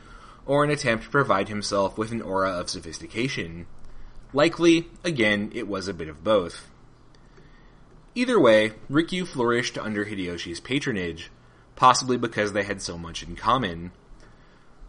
or 0.47 0.62
an 0.62 0.71
attempt 0.71 1.04
to 1.04 1.11
provide 1.11 1.49
himself 1.49 1.99
with 1.99 2.12
an 2.12 2.23
aura 2.23 2.50
of 2.50 2.71
sophistication. 2.71 3.66
Likely, 4.32 4.88
again, 5.04 5.50
it 5.54 5.68
was 5.68 5.88
a 5.88 5.94
bit 5.94 6.08
of 6.08 6.24
both. 6.24 6.68
Either 8.14 8.38
way, 8.40 8.72
Rikyu 8.90 9.26
flourished 9.26 9.78
under 9.78 10.06
Hideyoshi's 10.06 10.60
patronage, 10.60 11.30
possibly 11.76 12.16
because 12.16 12.52
they 12.52 12.62
had 12.62 12.80
so 12.80 12.96
much 12.96 13.22
in 13.22 13.36
common. 13.36 13.92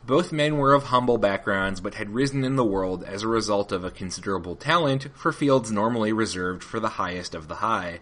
Both 0.05 0.33
men 0.33 0.57
were 0.57 0.73
of 0.73 0.85
humble 0.85 1.17
backgrounds 1.17 1.79
but 1.79 1.95
had 1.95 2.13
risen 2.13 2.43
in 2.43 2.57
the 2.57 2.65
world 2.65 3.03
as 3.03 3.23
a 3.23 3.27
result 3.27 3.71
of 3.71 3.85
a 3.85 3.91
considerable 3.91 4.55
talent 4.55 5.07
for 5.15 5.31
fields 5.31 5.71
normally 5.71 6.11
reserved 6.11 6.63
for 6.63 6.79
the 6.79 6.89
highest 6.89 7.33
of 7.33 7.47
the 7.47 7.55
high. 7.55 7.99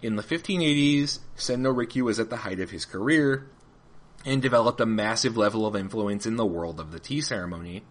In 0.00 0.16
the 0.16 0.22
1580s, 0.22 1.18
Sen 1.34 1.62
no 1.62 1.74
Rikyu 1.74 2.02
was 2.02 2.18
at 2.18 2.30
the 2.30 2.38
height 2.38 2.60
of 2.60 2.70
his 2.70 2.86
career 2.86 3.46
and 4.24 4.40
developed 4.40 4.80
a 4.80 4.86
massive 4.86 5.36
level 5.36 5.66
of 5.66 5.76
influence 5.76 6.24
in 6.24 6.36
the 6.36 6.46
world 6.46 6.80
of 6.80 6.92
the 6.92 7.00
tea 7.00 7.20
ceremony. 7.20 7.82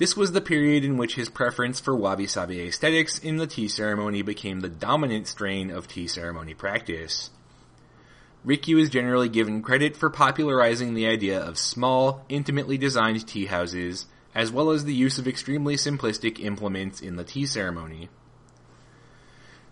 This 0.00 0.16
was 0.16 0.32
the 0.32 0.40
period 0.40 0.82
in 0.82 0.96
which 0.96 1.16
his 1.16 1.28
preference 1.28 1.78
for 1.78 1.94
wabi-sabi 1.94 2.58
aesthetics 2.66 3.18
in 3.18 3.36
the 3.36 3.46
tea 3.46 3.68
ceremony 3.68 4.22
became 4.22 4.60
the 4.60 4.70
dominant 4.70 5.26
strain 5.26 5.70
of 5.70 5.88
tea 5.88 6.06
ceremony 6.06 6.54
practice. 6.54 7.28
Rikyu 8.42 8.80
is 8.80 8.88
generally 8.88 9.28
given 9.28 9.60
credit 9.60 9.94
for 9.98 10.08
popularizing 10.08 10.94
the 10.94 11.06
idea 11.06 11.38
of 11.38 11.58
small, 11.58 12.24
intimately 12.30 12.78
designed 12.78 13.28
tea 13.28 13.44
houses, 13.44 14.06
as 14.34 14.50
well 14.50 14.70
as 14.70 14.86
the 14.86 14.94
use 14.94 15.18
of 15.18 15.28
extremely 15.28 15.76
simplistic 15.76 16.40
implements 16.40 17.02
in 17.02 17.16
the 17.16 17.24
tea 17.24 17.44
ceremony. 17.44 18.08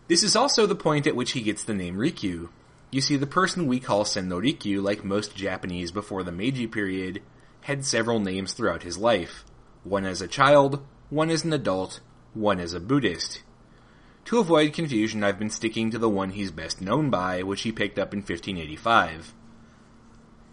This 0.09 0.23
is 0.23 0.37
also 0.37 0.67
the 0.67 0.75
point 0.75 1.07
at 1.07 1.17
which 1.17 1.33
he 1.33 1.41
gets 1.41 1.65
the 1.65 1.73
name 1.73 1.97
Rikyu. 1.97 2.51
You 2.91 3.01
see, 3.01 3.17
the 3.17 3.27
person 3.27 3.67
we 3.67 3.81
call 3.81 4.05
Sen 4.05 4.29
no 4.29 4.39
Rikyu, 4.39 4.83
like 4.83 5.03
most 5.03 5.35
Japanese 5.35 5.91
before 5.91 6.23
the 6.23 6.33
Meiji 6.33 6.67
period, 6.67 7.23
had 7.63 7.87
several 7.87 8.21
names 8.21 8.53
throughout 8.53 8.83
his 8.83 8.99
life. 8.99 9.47
One 9.89 10.05
as 10.05 10.21
a 10.21 10.29
child, 10.29 10.85
one 11.09 11.31
as 11.31 11.45
an 11.45 11.53
adult, 11.55 12.01
one 12.35 12.61
as 12.61 12.75
a 12.75 12.81
Buddhist. 12.81 13.43
To 14.27 14.39
avoid 14.39 14.75
confusion, 14.75 15.25
I've 15.25 15.39
been 15.39 15.49
sticking 15.49 15.91
to 15.91 15.99
the 15.99 16.11
one 16.11 16.29
he's 16.29 16.51
best 16.51 16.83
known 16.83 17.09
by, 17.09 17.43
which 17.43 17.63
he 17.63 17.73
picked 17.73 17.99
up 17.99 18.13
in 18.13 18.19
1585. 18.19 19.33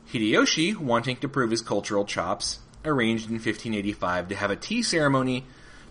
Hideyoshi, 0.10 0.77
wanting 0.77 1.18
to 1.18 1.27
prove 1.27 1.51
his 1.51 1.62
cultural 1.62 2.06
chops, 2.06 2.60
arranged 2.86 3.25
in 3.25 3.34
1585 3.34 4.30
to 4.30 4.36
have 4.36 4.51
a 4.51 4.56
tea 4.56 4.82
ceremony 4.82 5.46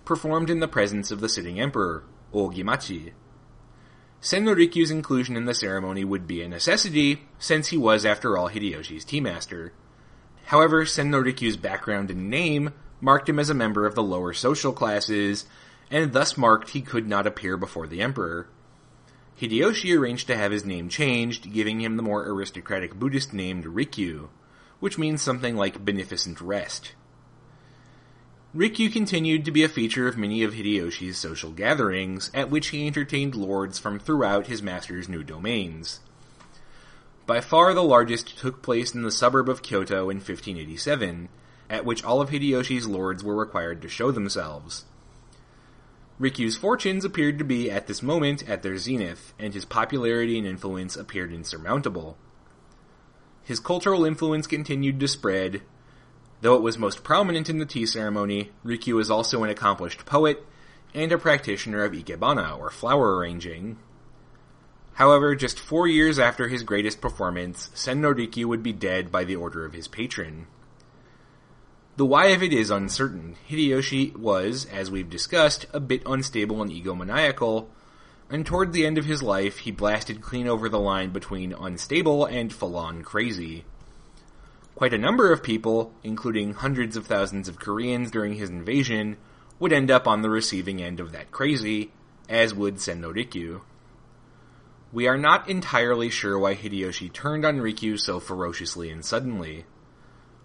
performed 0.07 0.49
in 0.49 0.61
the 0.61 0.67
presence 0.67 1.11
of 1.11 1.21
the 1.21 1.29
sitting 1.29 1.61
emperor, 1.61 2.03
Ogimachi. 2.33 3.13
Sen 4.23 4.47
no 4.47 4.55
Rikyu's 4.55 4.91
inclusion 4.91 5.37
in 5.37 5.45
the 5.45 5.53
ceremony 5.53 6.03
would 6.03 6.27
be 6.27 6.41
a 6.41 6.49
necessity, 6.49 7.25
since 7.39 7.69
he 7.69 7.77
was, 7.77 8.07
after 8.07 8.39
all, 8.39 8.49
Hideyoshi's 8.49 9.05
tea 9.05 9.21
master. 9.21 9.75
However, 10.45 10.87
Sen 10.87 11.11
no 11.11 11.21
Rikyu's 11.21 11.59
background 11.59 12.11
and 12.11 12.31
name 12.31 12.73
marked 13.05 13.29
him 13.29 13.39
as 13.39 13.51
a 13.51 13.55
member 13.55 13.85
of 13.85 13.95
the 13.95 14.03
lower 14.03 14.33
social 14.33 14.73
classes, 14.73 15.45
and 15.91 16.15
thus 16.15 16.39
marked 16.39 16.71
he 16.71 16.81
could 16.81 17.07
not 17.07 17.27
appear 17.27 17.59
before 17.59 17.87
the 17.87 18.01
emperor. 18.01 18.49
Hideyoshi 19.39 19.97
arranged 19.97 20.27
to 20.29 20.37
have 20.37 20.53
his 20.53 20.65
name 20.65 20.89
changed, 20.89 21.53
giving 21.53 21.81
him 21.81 21.97
the 21.97 22.03
more 22.03 22.27
aristocratic 22.27 22.95
Buddhist 22.95 23.35
name 23.35 23.63
Rikyu, 23.63 24.29
which 24.81 24.97
means 24.97 25.21
something 25.21 25.55
like 25.55 25.85
beneficent 25.85 26.41
rest. 26.41 26.93
Rikyu 28.57 28.91
continued 28.91 29.45
to 29.45 29.51
be 29.51 29.65
a 29.65 29.69
feature 29.69 30.09
of 30.09 30.17
many 30.17 30.43
of 30.43 30.55
Hideyoshi's 30.55 31.19
social 31.19 31.51
gatherings, 31.51 32.31
at 32.33 32.49
which 32.49 32.69
he 32.69 32.87
entertained 32.87 33.35
lords 33.35 33.79
from 33.79 33.99
throughout 33.99 34.47
his 34.47 34.63
master's 34.63 35.11
new 35.11 35.23
domains. 35.23 36.01
By 37.27 37.43
far 37.43 37.75
the 37.75 37.83
largest 37.83 38.39
took 38.39 38.63
place 38.63 38.95
in 38.95 39.03
the 39.03 39.11
suburb 39.11 39.49
of 39.51 39.63
Kyoto 39.63 40.09
in 40.09 40.19
1587, 40.19 41.29
at 41.69 41.85
which 41.85 42.05
all 42.05 42.21
of 42.21 42.31
Hideyoshi's 42.31 42.87
lords 42.87 43.23
were 43.23 43.35
required 43.35 43.83
to 43.83 43.89
show 43.89 44.11
themselves. 44.11 44.85
Rikyu's 46.21 46.57
fortunes 46.57 47.05
appeared 47.05 47.39
to 47.39 47.45
be 47.45 47.71
at 47.71 47.87
this 47.87 48.03
moment 48.03 48.49
at 48.49 48.63
their 48.63 48.79
zenith, 48.79 49.35
and 49.39 49.53
his 49.53 49.65
popularity 49.65 50.39
and 50.39 50.47
influence 50.47 50.97
appeared 50.97 51.33
insurmountable. 51.33 52.17
His 53.43 53.61
cultural 53.61 54.05
influence 54.05 54.47
continued 54.47 55.01
to 55.01 55.09
spread. 55.09 55.63
Though 56.41 56.55
it 56.55 56.63
was 56.63 56.79
most 56.79 57.03
prominent 57.03 57.51
in 57.51 57.59
the 57.59 57.67
tea 57.67 57.87
ceremony, 57.87 58.53
Rikyu 58.65 59.01
is 59.01 59.11
also 59.11 59.43
an 59.43 59.51
accomplished 59.51 60.07
poet 60.07 60.45
and 60.95 61.11
a 61.11 61.19
practitioner 61.19 61.83
of 61.83 61.93
ikebana, 61.93 62.59
or 62.59 62.71
flower 62.71 63.17
arranging. 63.17 63.79
However, 64.95 65.35
just 65.35 65.59
four 65.59 65.89
years 65.89 66.21
after 66.21 66.47
his 66.47 66.63
greatest 66.63 67.01
performance, 67.01 67.71
Sen 67.75 68.01
no 68.01 68.15
Rikyu 68.15 68.45
would 68.45 68.63
be 68.63 68.73
dead 68.73 69.11
by 69.11 69.25
the 69.25 69.35
order 69.35 69.65
of 69.65 69.73
his 69.73 69.89
patron. 69.89 70.47
The 71.97 72.05
why 72.05 72.27
of 72.27 72.43
it 72.43 72.53
is 72.53 72.71
uncertain. 72.71 73.37
Hideyoshi 73.49 74.17
was, 74.17 74.67
as 74.67 74.91
we've 74.91 75.09
discussed, 75.09 75.67
a 75.73 75.79
bit 75.79 76.03
unstable 76.05 76.61
and 76.61 76.73
egomaniacal, 76.73 77.69
and 78.29 78.45
toward 78.45 78.73
the 78.73 78.85
end 78.85 78.99
of 78.99 79.05
his 79.05 79.23
life, 79.23 79.59
he 79.59 79.71
blasted 79.71 80.21
clean 80.21 80.49
over 80.49 80.69
the 80.69 80.81
line 80.81 81.11
between 81.11 81.53
unstable 81.53 82.25
and 82.25 82.53
full-on 82.53 83.03
crazy. 83.03 83.65
Quite 84.75 84.93
a 84.93 84.99
number 84.99 85.31
of 85.31 85.45
people, 85.45 85.93
including 86.03 86.55
hundreds 86.55 86.97
of 86.97 87.07
thousands 87.07 87.49
of 87.49 87.61
Koreans 87.61 88.11
during 88.11 88.35
his 88.35 88.51
invasion, 88.51 89.17
would 89.61 89.73
end 89.73 89.89
up 89.89 90.09
on 90.09 90.23
the 90.23 90.31
receiving 90.31 90.83
end 90.83 90.99
of 90.99 91.13
that 91.13 91.31
crazy, 91.31 91.93
as 92.29 92.53
would 92.53 92.81
Sen 92.81 93.03
no 93.03 93.13
Rikyu. 93.13 93.61
We 94.93 95.07
are 95.07 95.19
not 95.19 95.49
entirely 95.49 96.11
sure 96.11 96.37
why 96.37 96.57
Hideyoshi 96.57 97.13
turned 97.13 97.45
on 97.45 97.59
Rikyu 97.59 98.01
so 98.01 98.19
ferociously 98.19 98.91
and 98.91 99.05
suddenly. 99.05 99.65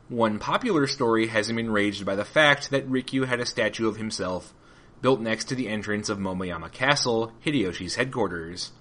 One 0.09 0.39
popular 0.39 0.87
story 0.87 1.27
has 1.27 1.49
him 1.49 1.59
enraged 1.59 2.03
by 2.03 2.15
the 2.15 2.25
fact 2.25 2.71
that 2.71 2.89
Rikyu 2.89 3.27
had 3.27 3.39
a 3.39 3.45
statue 3.45 3.87
of 3.87 3.97
himself 3.97 4.55
built 5.03 5.21
next 5.21 5.45
to 5.45 5.55
the 5.55 5.67
entrance 5.67 6.09
of 6.09 6.17
Momoyama 6.17 6.71
Castle, 6.71 7.31
Hideyoshi's 7.45 7.93
headquarters. 7.93 8.71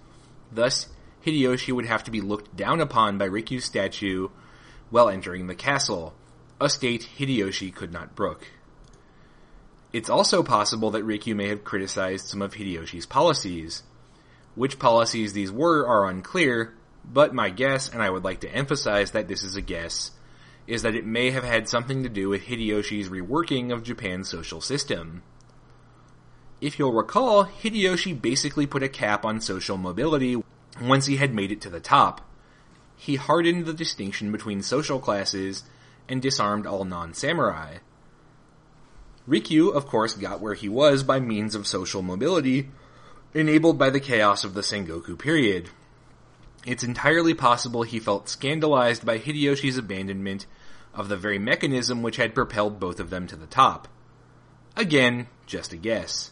Thus, 0.50 0.88
Hideyoshi 1.26 1.74
would 1.74 1.84
have 1.84 2.04
to 2.04 2.10
be 2.10 2.22
looked 2.22 2.56
down 2.56 2.80
upon 2.80 3.18
by 3.18 3.28
Rikyu's 3.28 3.66
statue 3.66 4.28
while 4.88 5.10
entering 5.10 5.46
the 5.46 5.54
castle, 5.54 6.14
a 6.62 6.70
state 6.70 7.06
Hideyoshi 7.18 7.74
could 7.74 7.92
not 7.92 8.16
brook. 8.16 8.48
It's 9.92 10.08
also 10.08 10.42
possible 10.42 10.92
that 10.92 11.04
Rikyu 11.04 11.36
may 11.36 11.48
have 11.48 11.62
criticized 11.62 12.26
some 12.26 12.40
of 12.40 12.54
Hideyoshi's 12.54 13.04
policies. 13.04 13.82
Which 14.54 14.78
policies 14.78 15.34
these 15.34 15.52
were 15.52 15.86
are 15.86 16.08
unclear, 16.08 16.74
but 17.04 17.34
my 17.34 17.50
guess, 17.50 17.90
and 17.90 18.02
I 18.02 18.08
would 18.08 18.24
like 18.24 18.40
to 18.40 18.50
emphasize 18.50 19.10
that 19.10 19.28
this 19.28 19.42
is 19.42 19.56
a 19.56 19.62
guess, 19.62 20.10
is 20.68 20.82
that 20.82 20.94
it 20.94 21.06
may 21.06 21.30
have 21.30 21.44
had 21.44 21.66
something 21.66 22.02
to 22.02 22.10
do 22.10 22.28
with 22.28 22.42
Hideyoshi's 22.42 23.08
reworking 23.08 23.72
of 23.72 23.82
Japan's 23.82 24.28
social 24.28 24.60
system. 24.60 25.22
If 26.60 26.78
you'll 26.78 26.92
recall, 26.92 27.46
Hideyoshi 27.46 28.20
basically 28.20 28.66
put 28.66 28.82
a 28.82 28.88
cap 28.88 29.24
on 29.24 29.40
social 29.40 29.78
mobility 29.78 30.42
once 30.80 31.06
he 31.06 31.16
had 31.16 31.34
made 31.34 31.50
it 31.50 31.62
to 31.62 31.70
the 31.70 31.80
top. 31.80 32.20
He 32.96 33.16
hardened 33.16 33.64
the 33.64 33.72
distinction 33.72 34.30
between 34.30 34.60
social 34.60 34.98
classes 34.98 35.64
and 36.06 36.20
disarmed 36.20 36.66
all 36.66 36.84
non-samurai. 36.84 37.78
Rikyu, 39.26 39.74
of 39.74 39.86
course, 39.86 40.14
got 40.14 40.40
where 40.40 40.54
he 40.54 40.68
was 40.68 41.02
by 41.02 41.18
means 41.18 41.54
of 41.54 41.66
social 41.66 42.02
mobility, 42.02 42.68
enabled 43.32 43.78
by 43.78 43.88
the 43.88 44.00
chaos 44.00 44.44
of 44.44 44.52
the 44.52 44.60
Sengoku 44.60 45.18
period. 45.18 45.70
It's 46.66 46.84
entirely 46.84 47.32
possible 47.32 47.84
he 47.84 48.00
felt 48.00 48.28
scandalized 48.28 49.06
by 49.06 49.18
Hideyoshi's 49.18 49.78
abandonment 49.78 50.44
of 50.94 51.08
the 51.08 51.16
very 51.16 51.38
mechanism 51.38 52.02
which 52.02 52.16
had 52.16 52.34
propelled 52.34 52.80
both 52.80 53.00
of 53.00 53.10
them 53.10 53.26
to 53.26 53.36
the 53.36 53.46
top. 53.46 53.88
Again, 54.76 55.28
just 55.46 55.72
a 55.72 55.76
guess. 55.76 56.30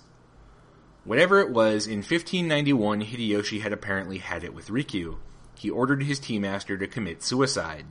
Whatever 1.05 1.41
it 1.41 1.51
was, 1.51 1.87
in 1.87 1.99
1591 1.99 3.03
Hideyoshi 3.03 3.61
had 3.61 3.73
apparently 3.73 4.19
had 4.19 4.43
it 4.43 4.55
with 4.55 4.69
Rikyu. 4.69 5.19
He 5.57 5.71
ordered 5.71 6.03
his 6.03 6.19
tea 6.19 6.39
master 6.39 6.77
to 6.77 6.87
commit 6.87 7.23
suicide. 7.23 7.87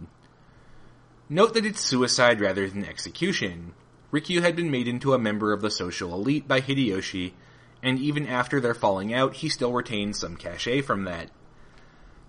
Note 1.30 1.54
that 1.54 1.66
it's 1.66 1.80
suicide 1.80 2.40
rather 2.40 2.70
than 2.70 2.86
execution. 2.86 3.74
Rikyu 4.12 4.42
had 4.42 4.56
been 4.56 4.70
made 4.70 4.88
into 4.88 5.14
a 5.14 5.20
member 5.20 5.54
of 5.54 5.62
the 5.62 5.72
social 5.72 6.14
elite 6.14 6.48
by 6.48 6.62
Hideyoshi, 6.62 7.34
and 7.82 8.00
even 8.00 8.28
after 8.28 8.60
their 8.60 8.74
falling 8.74 9.14
out, 9.14 9.36
he 9.36 9.50
still 9.50 9.74
retained 9.74 10.16
some 10.16 10.36
cachet 10.36 10.82
from 10.82 11.06
that. 11.06 11.32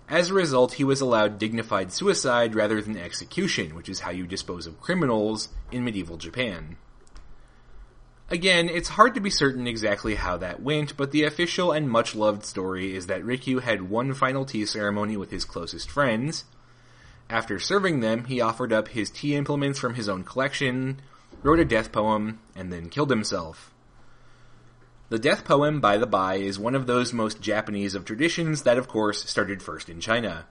As 0.09 0.31
a 0.31 0.35
result, 0.35 0.75
he 0.75 0.85
was 0.85 1.01
allowed 1.01 1.39
dignified 1.39 1.93
suicide 1.93 2.55
rather 2.55 2.81
than 2.81 2.97
execution, 2.97 3.75
which 3.75 3.89
is 3.89 4.01
how 4.01 4.11
you 4.13 4.27
dispose 4.27 4.67
of 4.67 4.81
criminals 4.81 5.49
in 5.73 5.85
medieval 5.85 6.17
Japan. 6.17 6.77
Again, 8.31 8.69
it's 8.69 8.91
hard 8.91 9.15
to 9.15 9.21
be 9.21 9.31
certain 9.31 9.67
exactly 9.67 10.17
how 10.17 10.37
that 10.39 10.61
went, 10.61 10.97
but 10.97 11.11
the 11.11 11.25
official 11.25 11.73
and 11.73 11.91
much 11.91 12.15
loved 12.15 12.45
story 12.45 12.95
is 12.95 13.07
that 13.07 13.23
Rikyu 13.23 13.63
had 13.63 13.89
one 13.89 14.15
final 14.15 14.45
tea 14.45 14.67
ceremony 14.67 15.17
with 15.17 15.31
his 15.31 15.45
closest 15.45 15.91
friends. 15.91 16.45
After 17.29 17.59
serving 17.59 18.01
them, 18.01 18.25
he 18.25 18.41
offered 18.41 18.73
up 18.73 18.89
his 18.89 19.11
tea 19.11 19.35
implements 19.35 19.79
from 19.79 19.95
his 19.95 20.09
own 20.09 20.23
collection, 20.23 21.01
wrote 21.43 21.61
a 21.61 21.65
death 21.65 21.91
poem, 21.91 22.41
and 22.55 22.73
then 22.73 22.91
killed 22.91 23.11
himself. 23.11 23.73
The 25.09 25.19
death 25.21 25.45
poem, 25.45 25.81
by 25.81 25.99
the 25.99 26.07
by, 26.07 26.37
is 26.37 26.59
one 26.59 26.75
of 26.75 26.87
those 26.87 27.13
most 27.13 27.41
Japanese 27.41 27.95
of 27.95 28.05
traditions 28.05 28.63
that, 28.63 28.77
of 28.77 28.89
course, 28.89 29.29
started 29.31 29.63
first 29.63 29.89
in 29.89 30.01
China. 30.01 30.47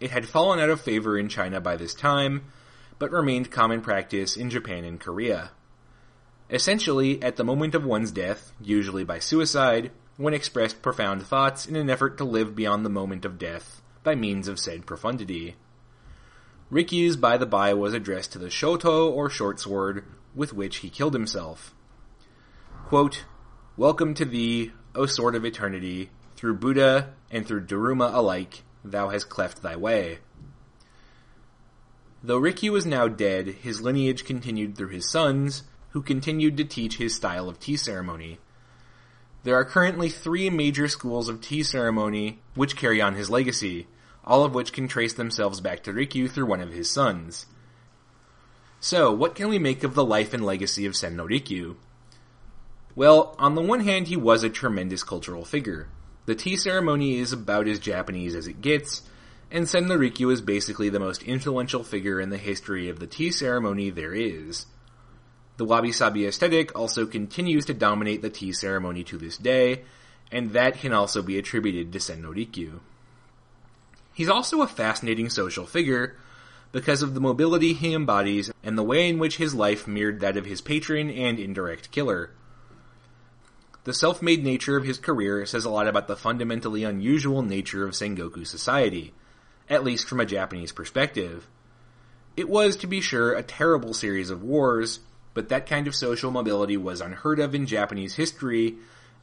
It 0.00 0.10
had 0.10 0.26
fallen 0.26 0.58
out 0.58 0.70
of 0.70 0.80
favor 0.80 1.18
in 1.18 1.28
China 1.28 1.60
by 1.60 1.76
this 1.76 1.92
time, 1.92 2.44
but 2.98 3.10
remained 3.10 3.50
common 3.50 3.82
practice 3.82 4.34
in 4.34 4.48
Japan 4.48 4.84
and 4.84 4.98
Korea. 4.98 5.50
Essentially, 6.48 7.22
at 7.22 7.36
the 7.36 7.44
moment 7.44 7.74
of 7.74 7.84
one's 7.84 8.10
death, 8.10 8.52
usually 8.60 9.04
by 9.04 9.18
suicide, 9.18 9.90
one 10.16 10.32
expressed 10.32 10.80
profound 10.80 11.22
thoughts 11.26 11.66
in 11.66 11.76
an 11.76 11.90
effort 11.90 12.16
to 12.18 12.24
live 12.24 12.54
beyond 12.54 12.86
the 12.86 12.90
moment 12.90 13.24
of 13.24 13.38
death 13.38 13.82
by 14.02 14.14
means 14.14 14.48
of 14.48 14.58
said 14.58 14.86
profundity. 14.86 15.56
Rikyu's 16.70 17.16
by 17.16 17.36
the 17.36 17.46
by 17.46 17.74
was 17.74 17.92
addressed 17.92 18.32
to 18.32 18.38
the 18.38 18.46
shoto 18.46 19.10
or 19.10 19.28
short 19.28 19.60
sword 19.60 20.04
with 20.34 20.54
which 20.54 20.78
he 20.78 20.88
killed 20.88 21.12
himself. 21.12 21.74
Quote, 22.86 23.24
Welcome 23.78 24.12
to 24.14 24.26
thee, 24.26 24.72
O 24.94 25.06
sword 25.06 25.34
of 25.34 25.46
eternity, 25.46 26.10
through 26.36 26.56
Buddha 26.56 27.14
and 27.30 27.46
through 27.46 27.64
Daruma 27.64 28.12
alike, 28.12 28.64
thou 28.84 29.08
hast 29.08 29.30
cleft 29.30 29.62
thy 29.62 29.76
way. 29.76 30.18
Though 32.22 32.38
Rikyu 32.38 32.70
was 32.70 32.84
now 32.84 33.08
dead, 33.08 33.46
his 33.46 33.80
lineage 33.80 34.26
continued 34.26 34.76
through 34.76 34.88
his 34.88 35.10
sons, 35.10 35.62
who 35.92 36.02
continued 36.02 36.58
to 36.58 36.64
teach 36.64 36.98
his 36.98 37.16
style 37.16 37.48
of 37.48 37.58
tea 37.58 37.78
ceremony. 37.78 38.38
There 39.42 39.56
are 39.56 39.64
currently 39.64 40.10
three 40.10 40.50
major 40.50 40.86
schools 40.86 41.30
of 41.30 41.40
tea 41.40 41.62
ceremony 41.62 42.42
which 42.54 42.76
carry 42.76 43.00
on 43.00 43.14
his 43.14 43.30
legacy, 43.30 43.86
all 44.22 44.44
of 44.44 44.52
which 44.52 44.74
can 44.74 44.86
trace 44.86 45.14
themselves 45.14 45.62
back 45.62 45.82
to 45.84 45.94
Rikyu 45.94 46.30
through 46.30 46.44
one 46.44 46.60
of 46.60 46.72
his 46.72 46.90
sons. 46.90 47.46
So, 48.80 49.10
what 49.10 49.34
can 49.34 49.48
we 49.48 49.58
make 49.58 49.82
of 49.82 49.94
the 49.94 50.04
life 50.04 50.34
and 50.34 50.44
legacy 50.44 50.84
of 50.84 50.94
Sen 50.94 51.16
no 51.16 51.26
Rikyu? 51.26 51.76
Well, 52.94 53.34
on 53.38 53.54
the 53.54 53.62
one 53.62 53.80
hand, 53.80 54.08
he 54.08 54.16
was 54.16 54.44
a 54.44 54.50
tremendous 54.50 55.02
cultural 55.02 55.44
figure. 55.44 55.88
The 56.26 56.34
tea 56.34 56.56
ceremony 56.56 57.18
is 57.18 57.32
about 57.32 57.66
as 57.66 57.78
Japanese 57.78 58.34
as 58.34 58.46
it 58.46 58.60
gets, 58.60 59.02
and 59.50 59.68
Sen 59.68 59.88
no 59.88 59.96
Rikyu 59.96 60.32
is 60.32 60.40
basically 60.40 60.88
the 60.88 61.00
most 61.00 61.22
influential 61.22 61.84
figure 61.84 62.20
in 62.20 62.30
the 62.30 62.38
history 62.38 62.88
of 62.88 62.98
the 62.98 63.06
tea 63.06 63.30
ceremony 63.30 63.90
there 63.90 64.14
is. 64.14 64.66
The 65.56 65.64
wabi-sabi 65.64 66.26
aesthetic 66.26 66.78
also 66.78 67.06
continues 67.06 67.64
to 67.66 67.74
dominate 67.74 68.22
the 68.22 68.30
tea 68.30 68.52
ceremony 68.52 69.04
to 69.04 69.18
this 69.18 69.36
day, 69.38 69.82
and 70.30 70.52
that 70.52 70.78
can 70.78 70.92
also 70.92 71.22
be 71.22 71.38
attributed 71.38 71.92
to 71.92 72.00
Sen 72.00 72.22
no 72.22 72.30
Rikyu. 72.30 72.80
He's 74.14 74.28
also 74.28 74.60
a 74.60 74.66
fascinating 74.66 75.30
social 75.30 75.66
figure 75.66 76.16
because 76.72 77.02
of 77.02 77.14
the 77.14 77.20
mobility 77.20 77.72
he 77.72 77.94
embodies 77.94 78.50
and 78.62 78.76
the 78.76 78.82
way 78.82 79.08
in 79.08 79.18
which 79.18 79.38
his 79.38 79.54
life 79.54 79.86
mirrored 79.86 80.20
that 80.20 80.36
of 80.36 80.44
his 80.44 80.60
patron 80.60 81.10
and 81.10 81.38
indirect 81.38 81.90
killer. 81.90 82.30
The 83.84 83.94
self-made 83.94 84.44
nature 84.44 84.76
of 84.76 84.84
his 84.84 84.98
career 84.98 85.44
says 85.44 85.64
a 85.64 85.70
lot 85.70 85.88
about 85.88 86.06
the 86.06 86.16
fundamentally 86.16 86.84
unusual 86.84 87.42
nature 87.42 87.84
of 87.84 87.94
Sengoku 87.94 88.46
society, 88.46 89.12
at 89.68 89.82
least 89.82 90.08
from 90.08 90.20
a 90.20 90.26
Japanese 90.26 90.70
perspective. 90.70 91.48
It 92.36 92.48
was, 92.48 92.76
to 92.76 92.86
be 92.86 93.00
sure, 93.00 93.34
a 93.34 93.42
terrible 93.42 93.92
series 93.92 94.30
of 94.30 94.42
wars, 94.42 95.00
but 95.34 95.48
that 95.48 95.66
kind 95.66 95.88
of 95.88 95.96
social 95.96 96.30
mobility 96.30 96.76
was 96.76 97.00
unheard 97.00 97.40
of 97.40 97.54
in 97.54 97.66
Japanese 97.66 98.14
history 98.14 98.76